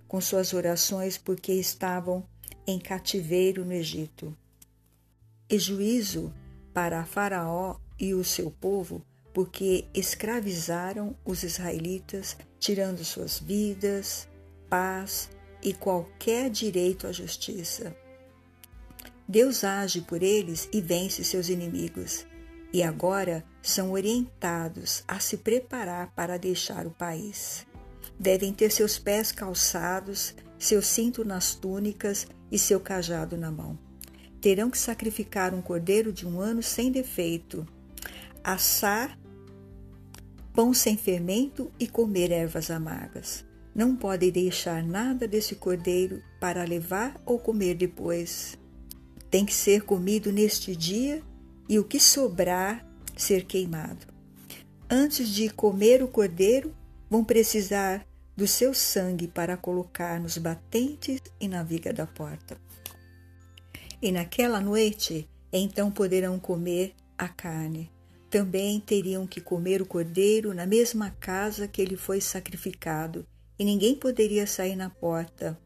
com 0.08 0.18
suas 0.18 0.54
orações 0.54 1.18
porque 1.18 1.52
estavam 1.52 2.26
em 2.66 2.78
cativeiro 2.78 3.62
no 3.62 3.74
Egito. 3.74 4.34
E 5.46 5.58
juízo 5.58 6.32
para 6.72 7.04
Faraó 7.04 7.76
e 7.98 8.14
o 8.14 8.24
seu 8.24 8.50
povo 8.50 9.04
porque 9.34 9.84
escravizaram 9.92 11.14
os 11.22 11.42
israelitas, 11.42 12.34
tirando 12.58 13.04
suas 13.04 13.38
vidas, 13.38 14.26
paz 14.70 15.28
e 15.62 15.74
qualquer 15.74 16.48
direito 16.48 17.06
à 17.06 17.12
justiça. 17.12 17.94
Deus 19.30 19.62
age 19.62 20.00
por 20.00 20.24
eles 20.24 20.68
e 20.72 20.80
vence 20.80 21.22
seus 21.22 21.48
inimigos, 21.48 22.26
e 22.72 22.82
agora 22.82 23.44
são 23.62 23.92
orientados 23.92 25.04
a 25.06 25.20
se 25.20 25.36
preparar 25.36 26.12
para 26.16 26.36
deixar 26.36 26.84
o 26.84 26.90
país. 26.90 27.64
Devem 28.18 28.52
ter 28.52 28.72
seus 28.72 28.98
pés 28.98 29.30
calçados, 29.30 30.34
seu 30.58 30.82
cinto 30.82 31.24
nas 31.24 31.54
túnicas 31.54 32.26
e 32.50 32.58
seu 32.58 32.80
cajado 32.80 33.36
na 33.36 33.52
mão. 33.52 33.78
Terão 34.40 34.68
que 34.68 34.76
sacrificar 34.76 35.54
um 35.54 35.62
cordeiro 35.62 36.12
de 36.12 36.26
um 36.26 36.40
ano 36.40 36.60
sem 36.60 36.90
defeito, 36.90 37.64
assar 38.42 39.16
pão 40.52 40.74
sem 40.74 40.96
fermento 40.96 41.70
e 41.78 41.86
comer 41.86 42.32
ervas 42.32 42.68
amargas. 42.68 43.44
Não 43.72 43.94
podem 43.94 44.32
deixar 44.32 44.82
nada 44.82 45.28
desse 45.28 45.54
cordeiro 45.54 46.20
para 46.40 46.64
levar 46.64 47.22
ou 47.24 47.38
comer 47.38 47.76
depois. 47.76 48.58
Tem 49.30 49.44
que 49.44 49.54
ser 49.54 49.82
comido 49.82 50.32
neste 50.32 50.74
dia 50.74 51.22
e 51.68 51.78
o 51.78 51.84
que 51.84 52.00
sobrar 52.00 52.86
ser 53.16 53.44
queimado. 53.44 54.06
Antes 54.88 55.28
de 55.28 55.48
comer 55.48 56.02
o 56.02 56.08
cordeiro, 56.08 56.74
vão 57.08 57.24
precisar 57.24 58.04
do 58.36 58.46
seu 58.46 58.74
sangue 58.74 59.28
para 59.28 59.56
colocar 59.56 60.18
nos 60.18 60.36
batentes 60.36 61.20
e 61.40 61.46
na 61.46 61.62
viga 61.62 61.92
da 61.92 62.06
porta. 62.06 62.58
E 64.02 64.10
naquela 64.10 64.60
noite, 64.60 65.28
então 65.52 65.90
poderão 65.90 66.38
comer 66.38 66.94
a 67.16 67.28
carne 67.28 67.90
também 68.30 68.78
teriam 68.78 69.26
que 69.26 69.40
comer 69.40 69.82
o 69.82 69.86
cordeiro 69.86 70.54
na 70.54 70.64
mesma 70.64 71.10
casa 71.10 71.66
que 71.66 71.82
ele 71.82 71.96
foi 71.96 72.20
sacrificado, 72.20 73.26
e 73.58 73.64
ninguém 73.64 73.96
poderia 73.96 74.46
sair 74.46 74.76
na 74.76 74.88
porta, 74.88 75.58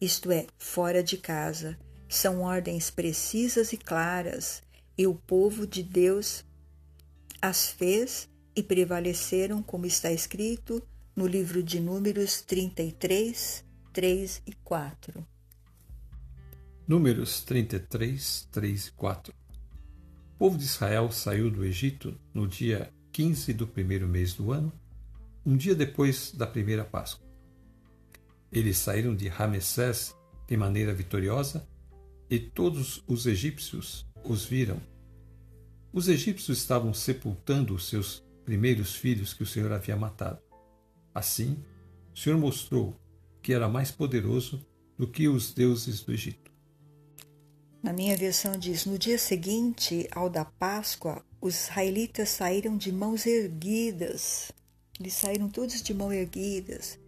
isto 0.00 0.32
é, 0.32 0.46
fora 0.58 1.02
de 1.02 1.16
casa. 1.16 1.78
São 2.10 2.42
ordens 2.42 2.90
precisas 2.90 3.72
e 3.72 3.78
claras, 3.78 4.62
e 4.98 5.06
o 5.06 5.14
povo 5.14 5.66
de 5.66 5.82
Deus 5.82 6.44
as 7.40 7.70
fez 7.70 8.28
e 8.54 8.62
prevaleceram, 8.62 9.62
como 9.62 9.86
está 9.86 10.12
escrito 10.12 10.82
no 11.16 11.26
livro 11.26 11.62
de 11.62 11.80
Números 11.80 12.42
33, 12.42 13.64
3 13.94 14.42
e 14.46 14.52
4. 14.52 15.26
Números 16.86 17.42
33, 17.42 18.48
3 18.50 18.86
e 18.86 18.92
4 18.92 19.40
povo 20.40 20.56
de 20.56 20.64
Israel 20.64 21.12
saiu 21.12 21.50
do 21.50 21.62
Egito 21.62 22.18
no 22.32 22.48
dia 22.48 22.90
15 23.12 23.52
do 23.52 23.66
primeiro 23.66 24.08
mês 24.08 24.32
do 24.32 24.52
ano, 24.52 24.72
um 25.44 25.54
dia 25.54 25.74
depois 25.74 26.32
da 26.32 26.46
primeira 26.46 26.82
Páscoa. 26.82 27.28
Eles 28.50 28.78
saíram 28.78 29.14
de 29.14 29.28
Ramessés 29.28 30.16
de 30.48 30.56
maneira 30.56 30.94
vitoriosa 30.94 31.68
e 32.30 32.38
todos 32.38 33.02
os 33.08 33.26
egípcios 33.26 34.06
os 34.24 34.44
viram. 34.44 34.80
Os 35.92 36.08
egípcios 36.08 36.58
estavam 36.58 36.94
sepultando 36.94 37.74
os 37.74 37.88
seus 37.88 38.24
primeiros 38.44 38.94
filhos 38.94 39.34
que 39.34 39.42
o 39.42 39.46
Senhor 39.46 39.72
havia 39.72 39.96
matado. 39.96 40.40
Assim, 41.12 41.58
o 42.14 42.18
Senhor 42.18 42.38
mostrou 42.38 42.94
que 43.42 43.52
era 43.52 43.68
mais 43.68 43.90
poderoso 43.90 44.64
do 44.96 45.08
que 45.08 45.26
os 45.28 45.52
deuses 45.52 46.02
do 46.02 46.12
Egito. 46.12 46.52
Na 47.82 47.92
minha 47.92 48.16
versão 48.16 48.56
diz: 48.56 48.86
No 48.86 48.96
dia 48.96 49.18
seguinte 49.18 50.06
ao 50.12 50.30
da 50.30 50.44
Páscoa, 50.44 51.24
os 51.40 51.64
israelitas 51.64 52.28
saíram 52.28 52.76
de 52.76 52.92
mãos 52.92 53.26
erguidas 53.26 54.52
Eles 55.00 55.14
saíram 55.14 55.48
todos 55.48 55.82
de 55.82 55.94
mão 55.94 56.12
erguidas, 56.12 56.98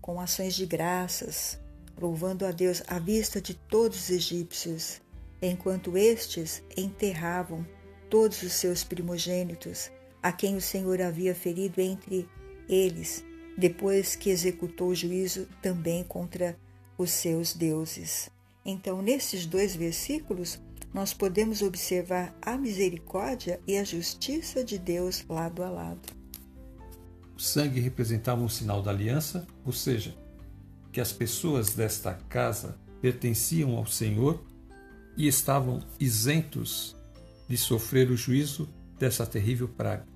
com 0.00 0.20
ações 0.20 0.54
de 0.54 0.64
graças, 0.64 1.58
louvando 2.00 2.46
a 2.46 2.50
Deus 2.50 2.82
à 2.86 2.98
vista 2.98 3.40
de 3.40 3.54
todos 3.54 4.04
os 4.04 4.10
egípcios, 4.10 5.00
enquanto 5.42 5.96
estes 5.96 6.62
enterravam 6.76 7.66
todos 8.08 8.42
os 8.42 8.52
seus 8.54 8.82
primogênitos, 8.82 9.90
a 10.22 10.32
quem 10.32 10.56
o 10.56 10.60
Senhor 10.60 11.00
havia 11.00 11.34
ferido 11.34 11.80
entre 11.80 12.28
eles, 12.68 13.24
depois 13.56 14.16
que 14.16 14.30
executou 14.30 14.88
o 14.88 14.94
juízo 14.94 15.46
também 15.62 16.02
contra 16.04 16.56
os 16.96 17.10
seus 17.10 17.54
deuses. 17.54 18.30
Então, 18.64 19.00
nesses 19.02 19.46
dois 19.46 19.74
versículos, 19.74 20.60
nós 20.92 21.14
podemos 21.14 21.62
observar 21.62 22.34
a 22.42 22.56
misericórdia 22.56 23.60
e 23.66 23.76
a 23.76 23.84
justiça 23.84 24.64
de 24.64 24.78
Deus 24.78 25.24
lado 25.28 25.62
a 25.62 25.70
lado. 25.70 26.20
O 27.36 27.40
sangue 27.40 27.80
representava 27.80 28.42
um 28.42 28.48
sinal 28.48 28.82
da 28.82 28.90
aliança, 28.90 29.46
ou 29.64 29.72
seja, 29.72 30.14
que 30.92 31.00
as 31.00 31.12
pessoas 31.12 31.74
desta 31.74 32.14
casa 32.28 32.76
pertenciam 33.00 33.76
ao 33.76 33.86
Senhor 33.86 34.42
e 35.16 35.26
estavam 35.26 35.80
isentos 35.98 36.96
de 37.48 37.56
sofrer 37.56 38.10
o 38.10 38.16
juízo 38.16 38.68
dessa 38.98 39.26
terrível 39.26 39.68
praga. 39.68 40.06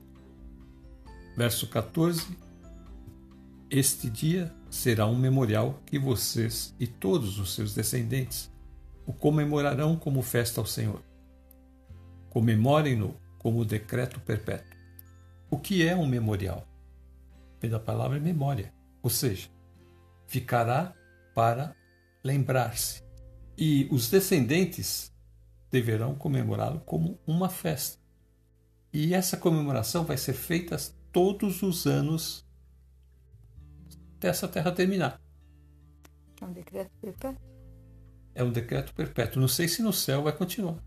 Verso 1.36 1.66
14: 1.66 2.36
Este 3.70 4.08
dia 4.08 4.54
será 4.70 5.06
um 5.06 5.16
memorial 5.16 5.82
que 5.86 5.98
vocês 5.98 6.74
e 6.78 6.86
todos 6.86 7.38
os 7.38 7.54
seus 7.54 7.74
descendentes 7.74 8.50
o 9.06 9.12
comemorarão 9.12 9.96
como 9.96 10.22
festa 10.22 10.60
ao 10.60 10.66
Senhor. 10.66 11.02
Comemorem-no 12.30 13.16
como 13.38 13.64
decreto 13.64 14.20
perpétuo. 14.20 14.76
O 15.50 15.58
que 15.58 15.86
é 15.86 15.94
um 15.94 16.06
memorial? 16.06 16.66
Da 17.60 17.80
palavra 17.80 18.20
memória, 18.20 18.74
ou 19.02 19.08
seja, 19.08 19.48
ficará 20.26 20.94
para 21.34 21.74
lembrar-se. 22.22 23.02
E 23.56 23.88
os 23.90 24.10
descendentes 24.10 25.12
deverão 25.70 26.14
comemorá-lo 26.14 26.80
como 26.80 27.18
uma 27.26 27.48
festa. 27.48 27.98
E 28.92 29.14
essa 29.14 29.36
comemoração 29.36 30.04
vai 30.04 30.16
ser 30.16 30.34
feita 30.34 30.76
todos 31.12 31.62
os 31.62 31.86
anos 31.86 32.46
até 34.16 34.28
essa 34.28 34.48
terra 34.48 34.72
terminar. 34.72 35.20
É 36.40 36.44
um 36.44 36.52
decreto 36.52 36.90
perpétuo? 37.00 37.54
é 38.34 38.42
um 38.42 38.50
decreto 38.50 38.92
perpétuo. 38.92 39.40
Não 39.40 39.48
sei 39.48 39.68
se 39.68 39.82
no 39.82 39.92
céu 39.92 40.22
vai 40.22 40.32
continuar. 40.32 40.82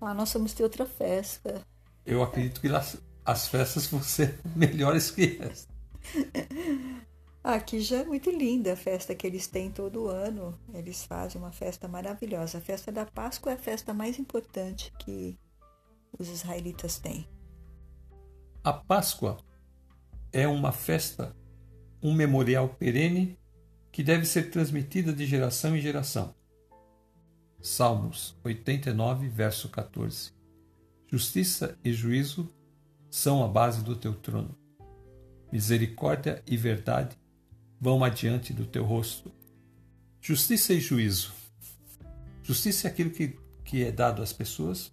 Lá 0.00 0.12
nós 0.12 0.32
vamos 0.32 0.52
ter 0.52 0.62
outra 0.62 0.84
festa. 0.86 1.62
Eu 2.04 2.22
acredito 2.22 2.60
que 2.60 2.68
as, 2.68 3.00
as 3.24 3.48
festas 3.48 3.86
vão 3.86 4.02
ser 4.02 4.38
melhores 4.54 5.10
que 5.10 5.38
essa. 5.40 5.66
Aqui 7.48 7.80
já 7.80 8.00
é 8.00 8.04
muito 8.04 8.30
linda 8.30 8.74
a 8.74 8.76
festa 8.76 9.14
que 9.14 9.26
eles 9.26 9.46
têm 9.46 9.70
todo 9.70 10.06
ano. 10.06 10.54
Eles 10.74 11.06
fazem 11.06 11.40
uma 11.40 11.50
festa 11.50 11.88
maravilhosa. 11.88 12.58
A 12.58 12.60
festa 12.60 12.92
da 12.92 13.06
Páscoa 13.06 13.52
é 13.52 13.54
a 13.54 13.58
festa 13.58 13.94
mais 13.94 14.18
importante 14.18 14.92
que 14.98 15.34
os 16.18 16.28
israelitas 16.28 16.98
têm. 16.98 17.26
A 18.62 18.70
Páscoa 18.70 19.38
é 20.30 20.46
uma 20.46 20.72
festa, 20.72 21.34
um 22.02 22.12
memorial 22.12 22.68
perene 22.68 23.38
que 23.90 24.02
deve 24.02 24.26
ser 24.26 24.50
transmitida 24.50 25.10
de 25.10 25.24
geração 25.24 25.74
em 25.74 25.80
geração. 25.80 26.34
Salmos 27.62 28.38
89, 28.44 29.26
verso 29.26 29.70
14. 29.70 30.34
Justiça 31.06 31.78
e 31.82 31.94
juízo 31.94 32.54
são 33.08 33.42
a 33.42 33.48
base 33.48 33.82
do 33.82 33.96
teu 33.96 34.12
trono. 34.12 34.54
Misericórdia 35.50 36.42
e 36.46 36.54
verdade 36.54 37.16
vão 37.80 38.04
adiante 38.04 38.52
do 38.52 38.66
teu 38.66 38.84
rosto. 38.84 39.32
Justiça 40.20 40.72
e 40.72 40.80
juízo. 40.80 41.32
Justiça 42.42 42.88
é 42.88 42.90
aquilo 42.90 43.10
que, 43.10 43.38
que 43.64 43.84
é 43.84 43.92
dado 43.92 44.22
às 44.22 44.32
pessoas 44.32 44.92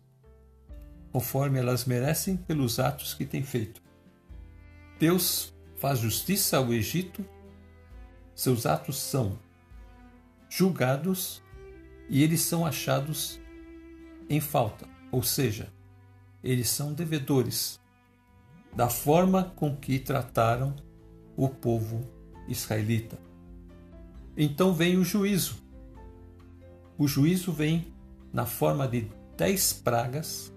conforme 1.12 1.58
elas 1.58 1.86
merecem 1.86 2.36
pelos 2.36 2.78
atos 2.78 3.14
que 3.14 3.26
têm 3.26 3.42
feito. 3.42 3.82
Deus 5.00 5.54
faz 5.78 6.00
justiça 6.00 6.58
ao 6.58 6.74
Egito 6.74 7.26
seus 8.36 8.66
atos 8.66 8.98
são 8.98 9.40
julgados 10.50 11.42
e 12.10 12.22
eles 12.22 12.42
são 12.42 12.66
achados 12.66 13.40
em 14.30 14.42
falta, 14.42 14.86
ou 15.10 15.24
seja, 15.24 15.72
eles 16.44 16.70
são 16.70 16.94
devedores 16.94 17.80
da 18.76 18.90
forma 18.90 19.54
com 19.56 19.74
que 19.74 19.98
trataram 20.00 20.76
o 21.38 21.48
povo 21.48 22.02
israelita. 22.48 23.18
Então 24.38 24.74
vem 24.74 24.98
o 24.98 25.04
juízo. 25.04 25.56
O 26.98 27.08
juízo 27.08 27.52
vem 27.52 27.94
na 28.32 28.46
forma 28.46 28.88
de 28.88 29.08
dez 29.38 29.74
pragas 29.74 30.52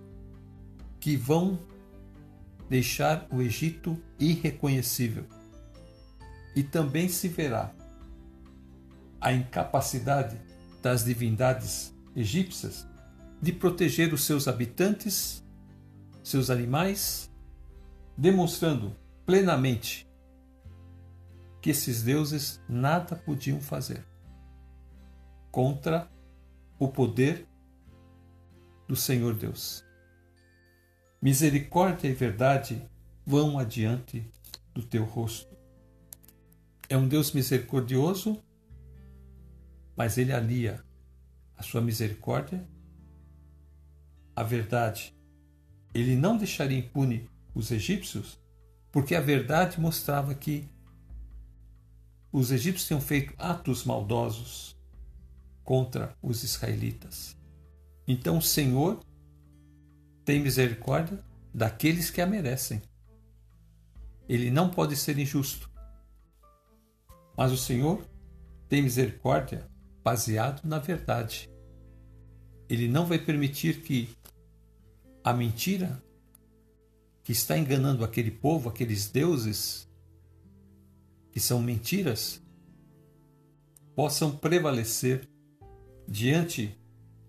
que 1.00 1.16
vão 1.16 1.58
deixar 2.68 3.26
o 3.30 3.40
Egito 3.40 3.96
irreconhecível 4.18 5.24
e 6.54 6.62
também 6.62 7.08
se 7.08 7.28
verá 7.28 7.72
a 9.20 9.32
incapacidade 9.32 10.36
das 10.82 11.04
divindades 11.04 11.94
egípcias 12.14 12.86
de 13.40 13.52
proteger 13.52 14.12
os 14.12 14.24
seus 14.24 14.48
habitantes, 14.48 15.44
seus 16.22 16.50
animais, 16.50 17.30
demonstrando 18.16 18.94
plenamente 19.24 20.07
que 21.68 21.72
esses 21.72 22.02
deuses 22.02 22.62
nada 22.66 23.14
podiam 23.14 23.60
fazer 23.60 24.02
contra 25.50 26.10
o 26.78 26.88
poder 26.88 27.46
do 28.88 28.96
Senhor 28.96 29.34
Deus. 29.34 29.84
Misericórdia 31.20 32.08
e 32.08 32.14
verdade 32.14 32.82
vão 33.26 33.58
adiante 33.58 34.26
do 34.72 34.82
teu 34.82 35.04
rosto. 35.04 35.54
É 36.88 36.96
um 36.96 37.06
Deus 37.06 37.32
misericordioso, 37.32 38.42
mas 39.94 40.16
ele 40.16 40.32
alia 40.32 40.82
a 41.54 41.62
sua 41.62 41.82
misericórdia 41.82 42.66
à 44.34 44.42
verdade. 44.42 45.14
Ele 45.92 46.16
não 46.16 46.38
deixaria 46.38 46.78
impune 46.78 47.28
os 47.54 47.70
egípcios, 47.70 48.40
porque 48.90 49.14
a 49.14 49.20
verdade 49.20 49.78
mostrava 49.78 50.34
que 50.34 50.66
os 52.32 52.50
egípcios 52.50 52.86
tinham 52.86 53.00
feito 53.00 53.34
atos 53.38 53.84
maldosos 53.84 54.76
contra 55.64 56.16
os 56.22 56.42
israelitas. 56.42 57.36
Então 58.06 58.38
o 58.38 58.42
Senhor 58.42 59.00
tem 60.24 60.40
misericórdia 60.40 61.18
daqueles 61.54 62.10
que 62.10 62.20
a 62.20 62.26
merecem. 62.26 62.82
Ele 64.28 64.50
não 64.50 64.68
pode 64.68 64.94
ser 64.96 65.18
injusto. 65.18 65.70
Mas 67.36 67.50
o 67.50 67.56
Senhor 67.56 68.06
tem 68.68 68.82
misericórdia 68.82 69.66
baseado 70.04 70.62
na 70.64 70.78
verdade. 70.78 71.48
Ele 72.68 72.88
não 72.88 73.06
vai 73.06 73.18
permitir 73.18 73.80
que 73.80 74.10
a 75.24 75.32
mentira 75.32 76.02
que 77.24 77.32
está 77.32 77.56
enganando 77.56 78.04
aquele 78.04 78.30
povo, 78.30 78.68
aqueles 78.68 79.10
deuses, 79.10 79.87
que 81.38 81.44
são 81.44 81.62
mentiras, 81.62 82.42
possam 83.94 84.36
prevalecer 84.36 85.28
diante 86.08 86.76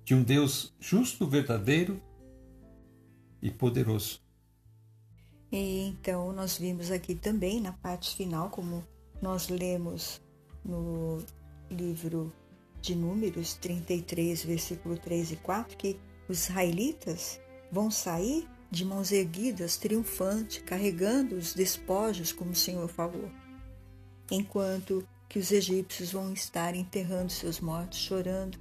de 0.04 0.15
um 0.15 0.24
Deus 0.24 0.74
justo, 0.80 1.28
verdadeiro 1.28 2.02
e 3.39 3.52
poderoso. 3.52 4.19
E 5.52 5.82
então 5.82 6.34
nós 6.34 6.58
vimos 6.58 6.89
aqui 6.89 7.13
também 7.13 7.62
na 7.62 7.72
parte 7.72 8.15
final, 8.15 8.50
como 8.50 8.84
nós 9.22 9.48
lemos 9.48 10.19
no 10.65 11.19
livro 11.69 12.34
de 12.82 12.95
Números 12.95 13.54
33, 13.54 14.43
versículo 14.43 14.98
3 14.98 15.34
e 15.34 15.36
4, 15.36 15.78
que 15.78 16.00
os 16.28 16.50
israelitas 16.50 17.39
vão 17.72 17.91
sair 17.91 18.48
de 18.72 18.84
mãos 18.84 19.12
erguidas, 19.12 19.78
triunfante, 19.78 20.63
carregando 20.63 21.36
os 21.36 21.54
despojos, 21.54 22.32
como 22.32 22.54
o 22.54 22.56
Senhor 22.56 22.88
falou, 22.88 23.30
enquanto 24.32 25.08
que 25.28 25.38
os 25.38 25.52
egípcios 25.52 26.12
vão 26.12 26.34
estar 26.34 26.76
enterrando 26.76 27.32
seus 27.32 27.60
mortos, 27.60 28.00
chorando. 28.00 28.58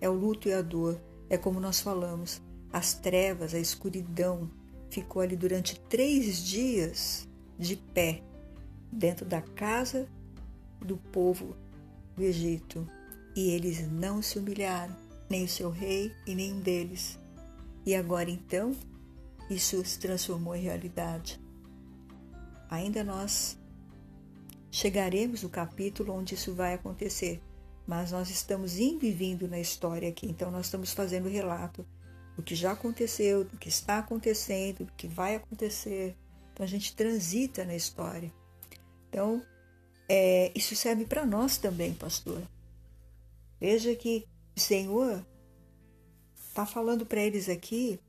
É 0.00 0.08
o 0.08 0.14
luto 0.14 0.48
e 0.48 0.52
a 0.52 0.62
dor, 0.62 1.00
é 1.28 1.36
como 1.36 1.60
nós 1.60 1.80
falamos, 1.80 2.40
as 2.72 2.94
trevas, 2.94 3.54
a 3.54 3.58
escuridão 3.58 4.50
ficou 4.90 5.22
ali 5.22 5.36
durante 5.36 5.78
três 5.80 6.42
dias 6.42 7.28
de 7.58 7.76
pé, 7.76 8.22
dentro 8.90 9.26
da 9.26 9.42
casa 9.42 10.08
do 10.80 10.96
povo 10.96 11.56
do 12.16 12.22
Egito. 12.22 12.88
E 13.36 13.50
eles 13.50 13.90
não 13.90 14.22
se 14.22 14.38
humilharam, 14.38 14.96
nem 15.28 15.44
o 15.44 15.48
seu 15.48 15.70
rei 15.70 16.12
e 16.26 16.34
nenhum 16.34 16.60
deles. 16.60 17.18
E 17.84 17.94
agora 17.94 18.30
então, 18.30 18.74
isso 19.50 19.84
se 19.84 19.98
transformou 19.98 20.54
em 20.54 20.62
realidade. 20.62 21.40
ainda 22.70 23.04
nós 23.04 23.58
chegaremos 24.74 25.44
no 25.44 25.48
capítulo 25.48 26.12
onde 26.12 26.34
isso 26.34 26.52
vai 26.52 26.74
acontecer. 26.74 27.40
Mas 27.86 28.10
nós 28.10 28.28
estamos 28.28 28.76
indo 28.76 29.04
e 29.04 29.12
vindo 29.12 29.46
na 29.46 29.60
história 29.60 30.08
aqui, 30.08 30.26
então 30.26 30.50
nós 30.50 30.66
estamos 30.66 30.92
fazendo 30.92 31.28
relato 31.28 31.86
do 32.36 32.42
que 32.42 32.56
já 32.56 32.72
aconteceu, 32.72 33.44
do 33.44 33.56
que 33.56 33.68
está 33.68 33.98
acontecendo, 33.98 34.84
do 34.84 34.92
que 34.94 35.06
vai 35.06 35.36
acontecer. 35.36 36.16
Então 36.52 36.64
a 36.64 36.68
gente 36.68 36.96
transita 36.96 37.64
na 37.64 37.76
história. 37.76 38.32
Então, 39.08 39.44
é, 40.08 40.50
isso 40.56 40.74
serve 40.74 41.04
para 41.04 41.24
nós 41.24 41.56
também, 41.56 41.94
pastor. 41.94 42.42
Veja 43.60 43.94
que 43.94 44.26
o 44.56 44.60
Senhor 44.60 45.24
está 46.34 46.66
falando 46.66 47.06
para 47.06 47.20
eles 47.22 47.48
aqui 47.48 48.00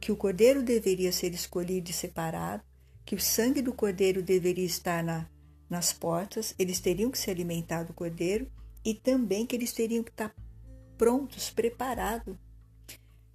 que 0.00 0.10
o 0.10 0.16
cordeiro 0.16 0.64
deveria 0.64 1.12
ser 1.12 1.32
escolhido 1.32 1.90
e 1.90 1.92
separado, 1.92 2.64
que 3.04 3.14
o 3.14 3.20
sangue 3.20 3.62
do 3.62 3.72
cordeiro 3.72 4.20
deveria 4.20 4.66
estar 4.66 5.04
na, 5.04 5.28
nas 5.72 5.90
portas, 5.90 6.54
eles 6.58 6.80
teriam 6.80 7.10
que 7.10 7.18
se 7.18 7.30
alimentar 7.30 7.82
do 7.82 7.94
cordeiro 7.94 8.46
e 8.84 8.92
também 8.92 9.46
que 9.46 9.56
eles 9.56 9.72
teriam 9.72 10.04
que 10.04 10.10
estar 10.10 10.34
prontos, 10.98 11.48
preparados, 11.48 12.36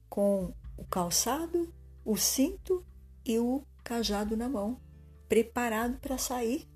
com 0.08 0.54
o 0.78 0.86
calçado, 0.86 1.74
o 2.06 2.16
cinto 2.16 2.86
e 3.26 3.40
o 3.40 3.64
cajado 3.84 4.38
na 4.38 4.48
mão, 4.48 4.80
preparado 5.28 5.98
para 5.98 6.20
sair. 6.20 6.68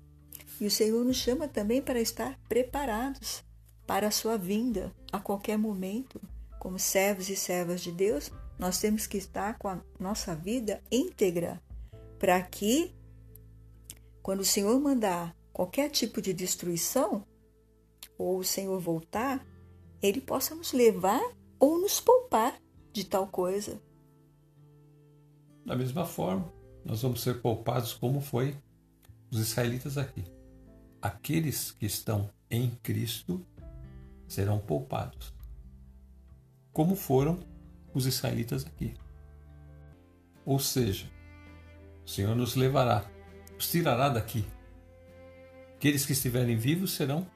E 0.60 0.66
o 0.66 0.70
Senhor 0.70 1.04
nos 1.04 1.16
chama 1.16 1.46
também 1.46 1.80
para 1.80 2.00
estar 2.00 2.36
preparados 2.48 3.44
para 3.86 4.08
a 4.08 4.12
sua 4.12 4.36
vinda 4.36 4.92
a 5.12 5.20
qualquer 5.20 5.56
momento, 5.56 6.20
como 6.58 6.76
servos 6.76 7.28
e 7.28 7.36
servas 7.36 7.80
de 7.80 7.92
Deus, 7.92 8.32
nós 8.58 8.78
temos 8.80 9.06
que 9.06 9.16
estar 9.16 9.58
com 9.58 9.68
a 9.68 9.80
nossa 9.98 10.34
vida 10.34 10.82
íntegra 10.90 11.62
para 12.18 12.40
que, 12.42 12.92
quando 14.22 14.40
o 14.40 14.44
Senhor 14.44 14.80
mandar 14.80 15.36
qualquer 15.52 15.90
tipo 15.90 16.20
de 16.20 16.32
destruição, 16.32 17.24
ou 18.18 18.38
o 18.38 18.44
Senhor 18.44 18.78
voltar, 18.80 19.46
Ele 20.00 20.20
possa 20.20 20.54
nos 20.54 20.72
levar 20.72 21.22
ou 21.58 21.80
nos 21.80 22.00
poupar 22.00 22.60
de 22.92 23.04
tal 23.04 23.26
coisa. 23.26 23.80
Da 25.64 25.76
mesma 25.76 26.04
forma, 26.04 26.52
nós 26.84 27.02
vamos 27.02 27.22
ser 27.22 27.40
poupados 27.40 27.92
como 27.92 28.20
foi 28.20 28.56
os 29.30 29.38
israelitas 29.38 29.96
aqui. 29.96 30.24
Aqueles 31.00 31.72
que 31.72 31.86
estão 31.86 32.30
em 32.50 32.70
Cristo 32.82 33.44
serão 34.26 34.58
poupados, 34.58 35.32
como 36.72 36.94
foram 36.94 37.40
os 37.94 38.06
israelitas 38.06 38.64
aqui. 38.66 38.94
Ou 40.44 40.58
seja, 40.58 41.08
o 42.04 42.08
Senhor 42.10 42.34
nos 42.34 42.56
levará, 42.56 43.08
os 43.58 43.70
tirará 43.70 44.08
daqui. 44.08 44.44
Aqueles 45.82 46.06
que 46.06 46.12
estiverem 46.12 46.56
vivos 46.56 46.92
serão 46.92 47.26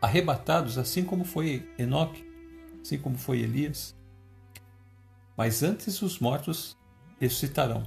arrebatados, 0.00 0.78
assim 0.78 1.04
como 1.04 1.22
foi 1.22 1.70
Enoque, 1.78 2.24
assim 2.80 2.96
como 2.96 3.18
foi 3.18 3.40
Elias. 3.40 3.94
Mas 5.36 5.62
antes 5.62 6.00
os 6.00 6.18
mortos 6.18 6.78
ressuscitarão. 7.20 7.86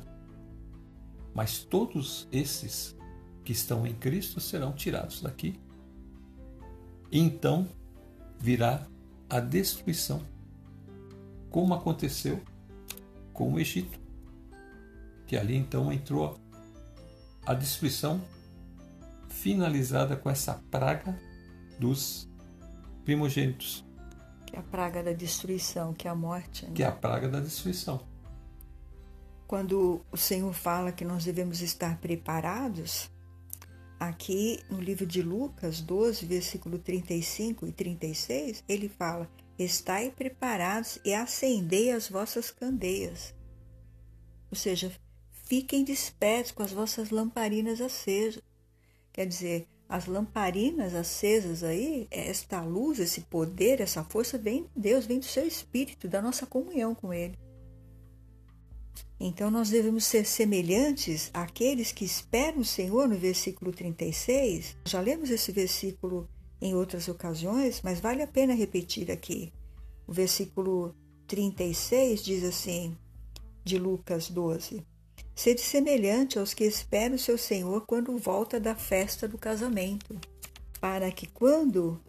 Mas 1.34 1.64
todos 1.64 2.28
esses 2.32 2.96
que 3.44 3.52
estão 3.52 3.88
em 3.88 3.96
Cristo 3.96 4.40
serão 4.40 4.72
tirados 4.72 5.20
daqui. 5.20 5.60
Então 7.12 7.68
virá 8.38 8.86
a 9.28 9.40
destruição 9.40 10.22
como 11.50 11.74
aconteceu 11.74 12.40
com 13.34 13.54
o 13.54 13.60
Egito, 13.60 14.00
que 15.26 15.36
ali 15.36 15.56
então 15.56 15.92
entrou 15.92 16.40
a 17.44 17.56
destruição 17.56 18.22
finalizada 19.48 20.18
com 20.18 20.30
essa 20.30 20.62
praga 20.70 21.18
dos 21.80 22.30
primogênitos. 23.06 23.86
Que 24.46 24.58
é 24.58 24.60
a 24.60 24.62
praga 24.62 25.02
da 25.02 25.14
destruição, 25.14 25.94
que 25.94 26.06
é 26.06 26.12
a 26.12 26.16
morte. 26.16 26.66
Né? 26.66 26.72
Que 26.76 26.84
é 26.84 26.86
a 26.86 26.92
praga 26.92 27.30
da 27.30 27.40
destruição. 27.40 28.06
Quando 29.48 30.02
o 30.12 30.18
Senhor 30.18 30.52
fala 30.54 30.92
que 30.92 31.06
nós 31.06 31.24
devemos 31.24 31.62
estar 31.62 31.98
preparados, 32.00 33.10
aqui 33.98 34.60
no 34.70 34.82
livro 34.82 35.06
de 35.06 35.22
Lucas 35.22 35.80
12, 35.80 36.26
versículo 36.26 36.78
35 36.78 37.68
e 37.68 37.72
36, 37.72 38.66
ele 38.68 38.90
fala 38.90 39.30
Estai 39.58 40.12
preparados 40.12 41.00
e 41.06 41.14
acendei 41.14 41.92
as 41.92 42.10
vossas 42.10 42.52
candeias. 42.52 43.34
Ou 44.52 44.58
seja, 44.58 44.92
fiquem 45.46 45.86
despertos 45.86 46.52
com 46.52 46.64
as 46.64 46.74
vossas 46.74 47.12
lamparinas 47.12 47.80
acesas. 47.80 48.44
Quer 49.18 49.26
dizer, 49.26 49.68
as 49.90 50.06
lamparinas 50.06 50.94
acesas 50.94 51.64
aí, 51.64 52.08
esta 52.12 52.62
luz, 52.62 53.00
esse 53.00 53.22
poder, 53.22 53.82
essa 53.82 54.04
força 54.04 54.38
vem 54.38 54.66
de 54.76 54.82
Deus, 54.82 55.08
vem 55.08 55.18
do 55.18 55.26
seu 55.26 55.44
espírito, 55.48 56.08
da 56.08 56.22
nossa 56.22 56.46
comunhão 56.46 56.94
com 56.94 57.12
Ele. 57.12 57.36
Então 59.20 59.50
nós 59.50 59.72
devemos 59.72 60.06
ser 60.06 60.24
semelhantes 60.24 61.32
àqueles 61.34 61.92
que 61.92 62.06
esperam 62.06 62.60
o 62.60 62.66
Senhor 62.66 63.08
no 63.08 63.18
versículo 63.18 63.72
36. 63.72 64.78
Já 64.86 65.02
lemos 65.02 65.32
esse 65.32 65.52
versículo 65.52 66.30
em 66.62 66.76
outras 66.76 67.08
ocasiões, 67.08 67.82
mas 67.84 68.00
vale 68.00 68.22
a 68.22 68.28
pena 68.28 68.54
repetir 68.54 69.10
aqui. 69.10 69.52
O 70.06 70.14
versículo 70.14 70.94
36 71.26 72.24
diz 72.24 72.44
assim, 72.44 72.96
de 73.64 73.80
Lucas 73.80 74.30
12: 74.30 74.86
Sede 75.38 75.62
semelhante 75.62 76.40
aos 76.40 76.52
que 76.52 76.64
esperam 76.64 77.16
o 77.16 77.20
seu 77.20 77.38
Senhor 77.38 77.86
quando 77.86 78.18
volta 78.18 78.60
da 78.60 78.74
festa 78.74 79.28
do 79.28 79.38
casamento, 79.38 80.20
para 80.82 81.12
que 81.12 81.28
quando 81.28 82.02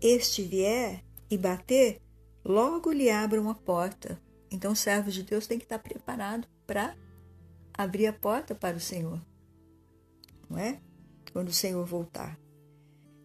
este 0.00 0.42
vier 0.42 1.02
e 1.28 1.36
bater, 1.36 2.00
logo 2.44 2.92
lhe 2.92 3.10
abram 3.10 3.50
a 3.50 3.54
porta. 3.56 4.16
Então, 4.48 4.74
o 4.74 4.76
servo 4.76 5.10
de 5.10 5.24
Deus 5.24 5.48
tem 5.48 5.58
que 5.58 5.64
estar 5.64 5.80
preparado 5.80 6.46
para 6.64 6.96
abrir 7.76 8.06
a 8.06 8.12
porta 8.12 8.54
para 8.54 8.76
o 8.76 8.80
Senhor, 8.80 9.20
não 10.48 10.56
é? 10.56 10.78
Quando 11.32 11.48
o 11.48 11.52
Senhor 11.52 11.84
voltar. 11.84 12.38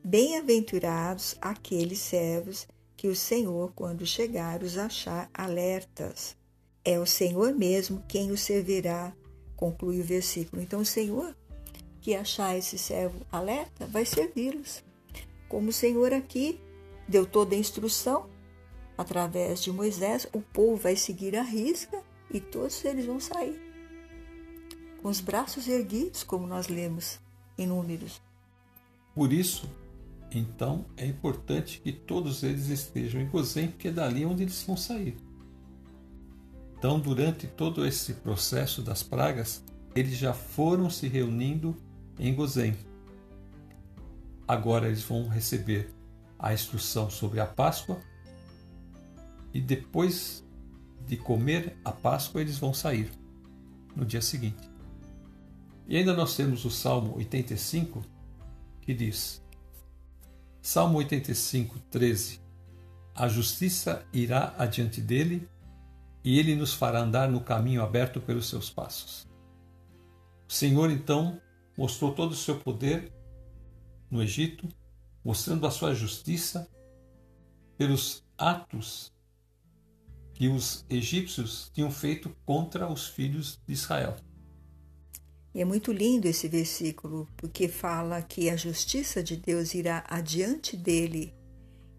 Bem-aventurados 0.03 1.37
aqueles 1.39 1.99
servos 1.99 2.67
que 2.97 3.07
o 3.07 3.15
Senhor, 3.15 3.71
quando 3.75 4.03
chegar, 4.03 4.63
os 4.63 4.79
achar 4.79 5.29
alertas. 5.31 6.40
É 6.83 6.99
o 6.99 7.05
Senhor 7.05 7.53
mesmo 7.53 8.03
quem 8.07 8.31
os 8.31 8.41
servirá, 8.41 9.13
conclui 9.55 9.99
o 9.99 10.03
versículo. 10.03 10.61
Então, 10.61 10.81
o 10.81 10.85
Senhor 10.85 11.35
que 11.99 12.15
achar 12.15 12.57
esse 12.57 12.77
servo 12.77 13.21
alerta 13.31 13.85
vai 13.85 14.05
servi-los. 14.05 14.83
Como 15.47 15.69
o 15.69 15.73
Senhor 15.73 16.13
aqui 16.13 16.59
deu 17.07 17.25
toda 17.25 17.53
a 17.53 17.59
instrução 17.59 18.27
através 18.97 19.61
de 19.61 19.71
Moisés, 19.71 20.27
o 20.33 20.41
povo 20.41 20.77
vai 20.77 20.95
seguir 20.95 21.35
a 21.35 21.43
risca 21.43 22.01
e 22.31 22.39
todos 22.39 22.83
eles 22.85 23.05
vão 23.05 23.19
sair 23.19 23.71
com 25.01 25.09
os 25.09 25.19
braços 25.19 25.67
erguidos, 25.67 26.23
como 26.23 26.47
nós 26.47 26.67
lemos 26.67 27.19
em 27.57 27.67
Números. 27.67 28.21
Por 29.15 29.33
isso, 29.33 29.69
então 30.31 30.85
é 30.95 31.05
importante 31.05 31.81
que 31.81 31.91
todos 31.91 32.43
eles 32.43 32.67
estejam 32.67 33.19
em 33.19 33.27
Gozém, 33.27 33.67
porque 33.67 33.89
é 33.89 33.91
dali 33.91 34.25
onde 34.25 34.43
eles 34.43 34.61
vão 34.63 34.77
sair. 34.77 35.17
Então, 36.81 36.99
durante 36.99 37.45
todo 37.45 37.85
esse 37.85 38.15
processo 38.15 38.81
das 38.81 39.03
pragas, 39.03 39.63
eles 39.93 40.17
já 40.17 40.33
foram 40.33 40.89
se 40.89 41.07
reunindo 41.07 41.77
em 42.17 42.33
Gozém. 42.33 42.75
Agora 44.47 44.87
eles 44.87 45.03
vão 45.03 45.27
receber 45.27 45.93
a 46.39 46.51
instrução 46.55 47.07
sobre 47.07 47.39
a 47.39 47.45
Páscoa 47.45 48.01
e 49.53 49.61
depois 49.61 50.43
de 51.05 51.17
comer 51.17 51.77
a 51.85 51.91
Páscoa 51.91 52.41
eles 52.41 52.57
vão 52.57 52.73
sair 52.73 53.11
no 53.95 54.03
dia 54.03 54.19
seguinte. 54.19 54.67
E 55.87 55.95
ainda 55.95 56.15
nós 56.15 56.35
temos 56.35 56.65
o 56.65 56.71
Salmo 56.71 57.15
85 57.15 58.03
que 58.81 58.95
diz: 58.95 59.39
Salmo 60.63 60.97
85, 60.97 61.77
13. 61.91 62.41
A 63.13 63.27
justiça 63.27 64.03
irá 64.11 64.55
adiante 64.57 64.99
dele 64.99 65.47
e 66.23 66.37
ele 66.37 66.55
nos 66.55 66.73
fará 66.73 67.01
andar 67.01 67.29
no 67.29 67.41
caminho 67.41 67.81
aberto 67.81 68.21
pelos 68.21 68.47
seus 68.47 68.69
passos. 68.69 69.27
O 70.47 70.53
Senhor 70.53 70.91
então 70.91 71.41
mostrou 71.77 72.13
todo 72.13 72.31
o 72.31 72.35
seu 72.35 72.59
poder 72.59 73.11
no 74.09 74.21
Egito, 74.21 74.67
mostrando 75.23 75.65
a 75.65 75.71
sua 75.71 75.95
justiça 75.95 76.69
pelos 77.77 78.23
atos 78.37 79.11
que 80.33 80.47
os 80.47 80.85
egípcios 80.89 81.71
tinham 81.73 81.91
feito 81.91 82.35
contra 82.45 82.91
os 82.91 83.07
filhos 83.07 83.59
de 83.65 83.73
Israel. 83.73 84.15
E 85.53 85.61
é 85.61 85.65
muito 85.65 85.91
lindo 85.91 86.27
esse 86.27 86.47
versículo, 86.47 87.27
porque 87.37 87.67
fala 87.67 88.21
que 88.21 88.49
a 88.49 88.55
justiça 88.55 89.21
de 89.21 89.35
Deus 89.35 89.73
irá 89.73 90.03
adiante 90.07 90.77
dele 90.77 91.33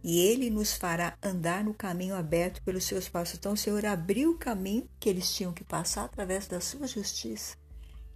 e 0.02 0.18
ele 0.18 0.50
nos 0.50 0.72
fará 0.72 1.16
andar 1.22 1.62
no 1.62 1.72
caminho 1.72 2.14
aberto 2.14 2.62
pelos 2.62 2.84
seus 2.84 3.08
passos. 3.08 3.36
Então, 3.36 3.52
o 3.52 3.56
Senhor 3.56 3.86
abriu 3.86 4.32
o 4.32 4.38
caminho 4.38 4.88
que 4.98 5.08
eles 5.08 5.32
tinham 5.32 5.52
que 5.52 5.62
passar 5.62 6.04
através 6.04 6.48
da 6.48 6.60
sua 6.60 6.86
justiça. 6.86 7.56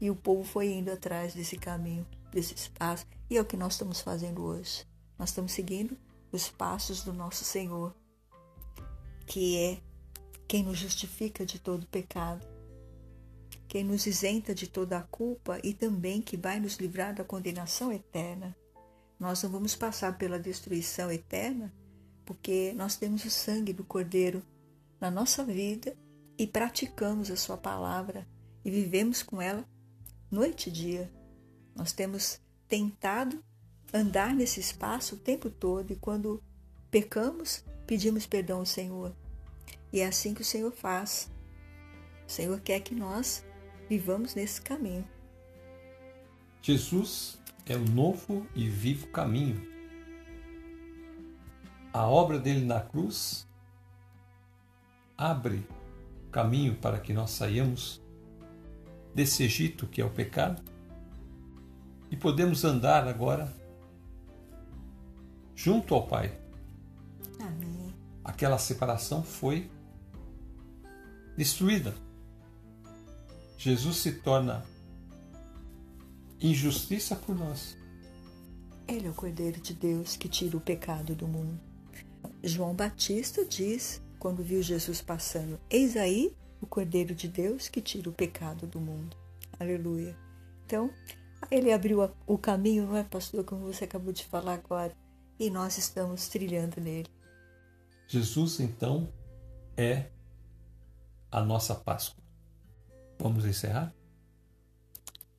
E 0.00 0.10
o 0.10 0.16
povo 0.16 0.42
foi 0.42 0.72
indo 0.72 0.90
atrás 0.90 1.32
desse 1.32 1.56
caminho, 1.56 2.06
desse 2.32 2.54
espaço. 2.54 3.06
E 3.30 3.36
é 3.36 3.40
o 3.40 3.44
que 3.44 3.56
nós 3.56 3.74
estamos 3.74 4.00
fazendo 4.00 4.42
hoje. 4.42 4.84
Nós 5.18 5.30
estamos 5.30 5.52
seguindo 5.52 5.96
os 6.32 6.48
passos 6.48 7.04
do 7.04 7.12
nosso 7.12 7.44
Senhor, 7.44 7.94
que 9.26 9.56
é 9.56 9.78
quem 10.48 10.64
nos 10.64 10.78
justifica 10.78 11.46
de 11.46 11.58
todo 11.58 11.86
pecado, 11.86 12.46
quem 13.68 13.84
nos 13.84 14.06
isenta 14.06 14.54
de 14.54 14.66
toda 14.66 14.98
a 14.98 15.02
culpa 15.02 15.58
e 15.62 15.72
também 15.72 16.20
que 16.20 16.36
vai 16.36 16.60
nos 16.60 16.76
livrar 16.76 17.14
da 17.14 17.24
condenação 17.24 17.92
eterna. 17.92 18.56
Nós 19.18 19.42
não 19.42 19.50
vamos 19.50 19.74
passar 19.74 20.16
pela 20.18 20.38
destruição 20.38 21.10
eterna 21.10 21.72
porque 22.26 22.74
nós 22.74 22.96
temos 22.96 23.24
o 23.24 23.30
sangue 23.30 23.72
do 23.72 23.84
Cordeiro 23.84 24.42
na 25.00 25.10
nossa 25.10 25.44
vida 25.44 25.96
e 26.36 26.46
praticamos 26.46 27.30
a 27.30 27.36
Sua 27.36 27.56
palavra 27.56 28.26
e 28.64 28.70
vivemos 28.70 29.22
com 29.22 29.40
ela 29.40 29.64
noite 30.30 30.68
e 30.68 30.72
dia. 30.72 31.10
Nós 31.74 31.92
temos 31.92 32.40
tentado 32.68 33.42
andar 33.94 34.34
nesse 34.34 34.58
espaço 34.58 35.14
o 35.14 35.18
tempo 35.18 35.48
todo 35.48 35.92
e 35.92 35.96
quando 35.96 36.42
pecamos, 36.90 37.64
pedimos 37.86 38.26
perdão 38.26 38.58
ao 38.58 38.66
Senhor. 38.66 39.14
E 39.92 40.00
é 40.00 40.06
assim 40.06 40.34
que 40.34 40.42
o 40.42 40.44
Senhor 40.44 40.72
faz. 40.72 41.30
O 42.26 42.30
Senhor 42.30 42.60
quer 42.60 42.80
que 42.80 42.94
nós 42.94 43.44
vivamos 43.88 44.34
nesse 44.34 44.60
caminho. 44.60 45.08
Jesus 46.60 47.38
é 47.66 47.76
o 47.76 47.84
novo 47.84 48.46
e 48.54 48.68
vivo 48.68 49.08
caminho. 49.08 49.60
A 51.92 52.06
obra 52.06 52.38
dele 52.38 52.64
na 52.64 52.80
cruz 52.80 53.46
abre 55.18 55.66
caminho 56.30 56.76
para 56.76 57.00
que 57.00 57.12
nós 57.12 57.30
saiamos 57.30 58.00
desse 59.14 59.42
Egito 59.42 59.86
que 59.86 60.00
é 60.00 60.04
o 60.04 60.10
pecado 60.10 60.62
e 62.10 62.16
podemos 62.16 62.64
andar 62.64 63.08
agora 63.08 63.52
junto 65.54 65.94
ao 65.94 66.06
Pai. 66.06 66.38
Amém. 67.40 67.92
Aquela 68.22 68.58
separação 68.58 69.22
foi 69.22 69.70
destruída. 71.36 71.94
Jesus 73.58 73.96
se 73.96 74.12
torna 74.12 74.64
injustiça 76.40 77.16
por 77.16 77.34
nós. 77.36 77.76
Ele 78.86 79.06
é 79.06 79.10
o 79.10 79.14
Cordeiro 79.14 79.60
de 79.60 79.74
Deus 79.74 80.16
que 80.16 80.28
tira 80.28 80.56
o 80.56 80.60
pecado 80.60 81.14
do 81.14 81.26
mundo. 81.26 81.58
João 82.42 82.74
Batista 82.74 83.44
diz, 83.44 84.00
quando 84.18 84.42
viu 84.42 84.62
Jesus 84.62 85.00
passando: 85.00 85.58
Eis 85.68 85.96
aí 85.96 86.34
o 86.60 86.66
Cordeiro 86.66 87.14
de 87.14 87.28
Deus 87.28 87.68
que 87.68 87.80
tira 87.80 88.08
o 88.08 88.12
pecado 88.12 88.66
do 88.66 88.80
mundo. 88.80 89.16
Aleluia. 89.58 90.16
Então, 90.64 90.90
ele 91.50 91.72
abriu 91.72 92.10
o 92.26 92.38
caminho, 92.38 92.86
não 92.86 92.96
é, 92.96 93.04
pastor, 93.04 93.44
como 93.44 93.72
você 93.72 93.84
acabou 93.84 94.12
de 94.12 94.24
falar 94.24 94.54
agora, 94.54 94.94
e 95.38 95.50
nós 95.50 95.78
estamos 95.78 96.28
trilhando 96.28 96.80
nele. 96.80 97.08
Jesus, 98.08 98.60
então, 98.60 99.12
é 99.76 100.06
a 101.30 101.42
nossa 101.42 101.74
Páscoa. 101.74 102.22
Vamos 103.18 103.44
encerrar? 103.44 103.94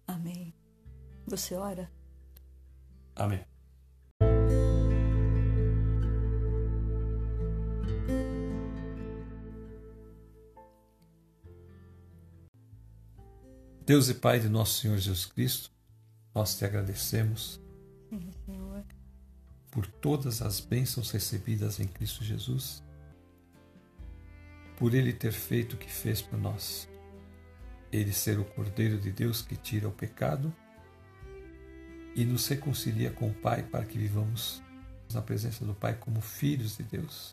Amém. 0.07 0.53
Você 1.27 1.55
ora? 1.55 1.91
Amém. 3.13 3.43
Deus 13.85 14.07
e 14.07 14.13
Pai 14.13 14.39
de 14.39 14.47
nosso 14.47 14.81
Senhor 14.81 14.97
Jesus 14.97 15.25
Cristo, 15.25 15.69
nós 16.33 16.57
te 16.57 16.63
agradecemos 16.63 17.61
Senhor. 18.45 18.85
por 19.69 19.85
todas 19.85 20.41
as 20.41 20.61
bênçãos 20.61 21.11
recebidas 21.11 21.79
em 21.79 21.87
Cristo 21.87 22.23
Jesus, 22.23 22.81
por 24.77 24.93
Ele 24.93 25.11
ter 25.11 25.33
feito 25.33 25.73
o 25.73 25.77
que 25.77 25.91
fez 25.91 26.21
por 26.21 26.39
nós, 26.39 26.87
Ele 27.91 28.13
ser 28.13 28.39
o 28.39 28.45
Cordeiro 28.45 28.97
de 28.97 29.11
Deus 29.11 29.41
que 29.41 29.57
tira 29.57 29.89
o 29.89 29.91
pecado 29.91 30.53
e 32.17 32.25
nos 32.25 32.47
reconcilia 32.47 33.11
com 33.11 33.29
o 33.29 33.33
Pai 33.33 33.61
para 33.61 33.85
que 33.85 33.95
vivamos 33.95 34.59
na 35.13 35.21
presença 35.21 35.63
do 35.63 35.75
Pai 35.75 35.93
como 35.93 36.19
filhos 36.19 36.75
de 36.75 36.81
Deus. 36.81 37.31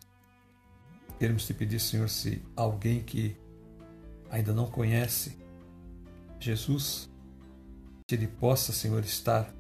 Queremos 1.18 1.47
te 1.47 1.55
pedir, 1.55 1.81
Senhor, 1.81 2.11
se 2.11 2.42
alguém 2.55 3.03
que 3.03 3.35
ainda 4.31 4.53
não 4.53 4.70
conhece 4.70 5.38
Jesus, 6.38 7.09
que 8.07 8.14
ele 8.14 8.27
possa, 8.27 8.73
Senhor, 8.75 9.03
estar 9.03 9.51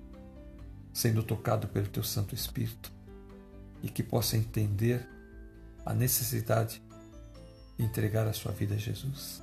sendo 0.92 1.22
tocado 1.22 1.68
pelo 1.68 1.86
teu 1.88 2.02
Santo 2.02 2.34
Espírito 2.34 2.92
e 3.82 3.88
que 3.88 4.02
possa 4.02 4.36
entender 4.36 5.08
a 5.86 5.94
necessidade 5.94 6.82
de 7.78 7.84
entregar 7.84 8.26
a 8.26 8.32
sua 8.34 8.52
vida 8.52 8.74
a 8.74 8.78
Jesus. 8.78 9.42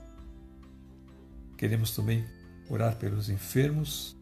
Queremos 1.58 1.96
também 1.96 2.24
orar 2.70 2.96
pelos 2.98 3.30
enfermos, 3.30 4.16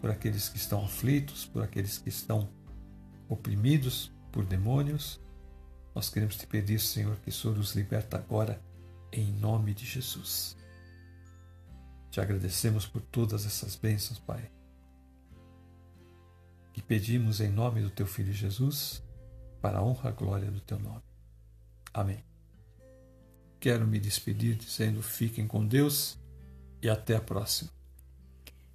por 0.00 0.10
aqueles 0.10 0.48
que 0.48 0.56
estão 0.56 0.84
aflitos, 0.84 1.44
por 1.44 1.62
aqueles 1.62 1.98
que 1.98 2.08
estão 2.08 2.48
oprimidos 3.28 4.12
por 4.32 4.44
demônios. 4.44 5.20
Nós 5.94 6.08
queremos 6.08 6.36
te 6.36 6.46
pedir, 6.46 6.80
Senhor, 6.80 7.16
que 7.16 7.28
o 7.28 7.32
Senhor 7.32 7.58
os 7.58 7.74
liberta 7.74 8.16
agora, 8.16 8.62
em 9.12 9.32
nome 9.32 9.74
de 9.74 9.84
Jesus. 9.84 10.56
Te 12.10 12.20
agradecemos 12.20 12.86
por 12.86 13.02
todas 13.02 13.44
essas 13.44 13.76
bênçãos, 13.76 14.18
Pai. 14.18 14.50
E 16.76 16.82
pedimos 16.82 17.40
em 17.40 17.48
nome 17.48 17.82
do 17.82 17.90
Teu 17.90 18.06
Filho 18.06 18.32
Jesus, 18.32 19.02
para 19.60 19.78
a 19.78 19.82
honra 19.82 20.10
e 20.10 20.12
glória 20.12 20.50
do 20.50 20.60
Teu 20.60 20.78
nome. 20.78 21.02
Amém. 21.92 22.24
Quero 23.58 23.86
me 23.86 23.98
despedir 23.98 24.54
dizendo: 24.54 25.02
fiquem 25.02 25.46
com 25.46 25.66
Deus 25.66 26.16
e 26.80 26.88
até 26.88 27.16
a 27.16 27.20
próxima. 27.20 27.77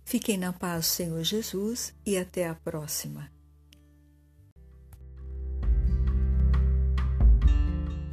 Fiquem 0.05 0.37
na 0.37 0.53
paz, 0.53 0.85
Senhor 0.87 1.23
Jesus, 1.23 1.93
e 2.05 2.17
até 2.17 2.47
a 2.47 2.55
próxima. 2.55 3.32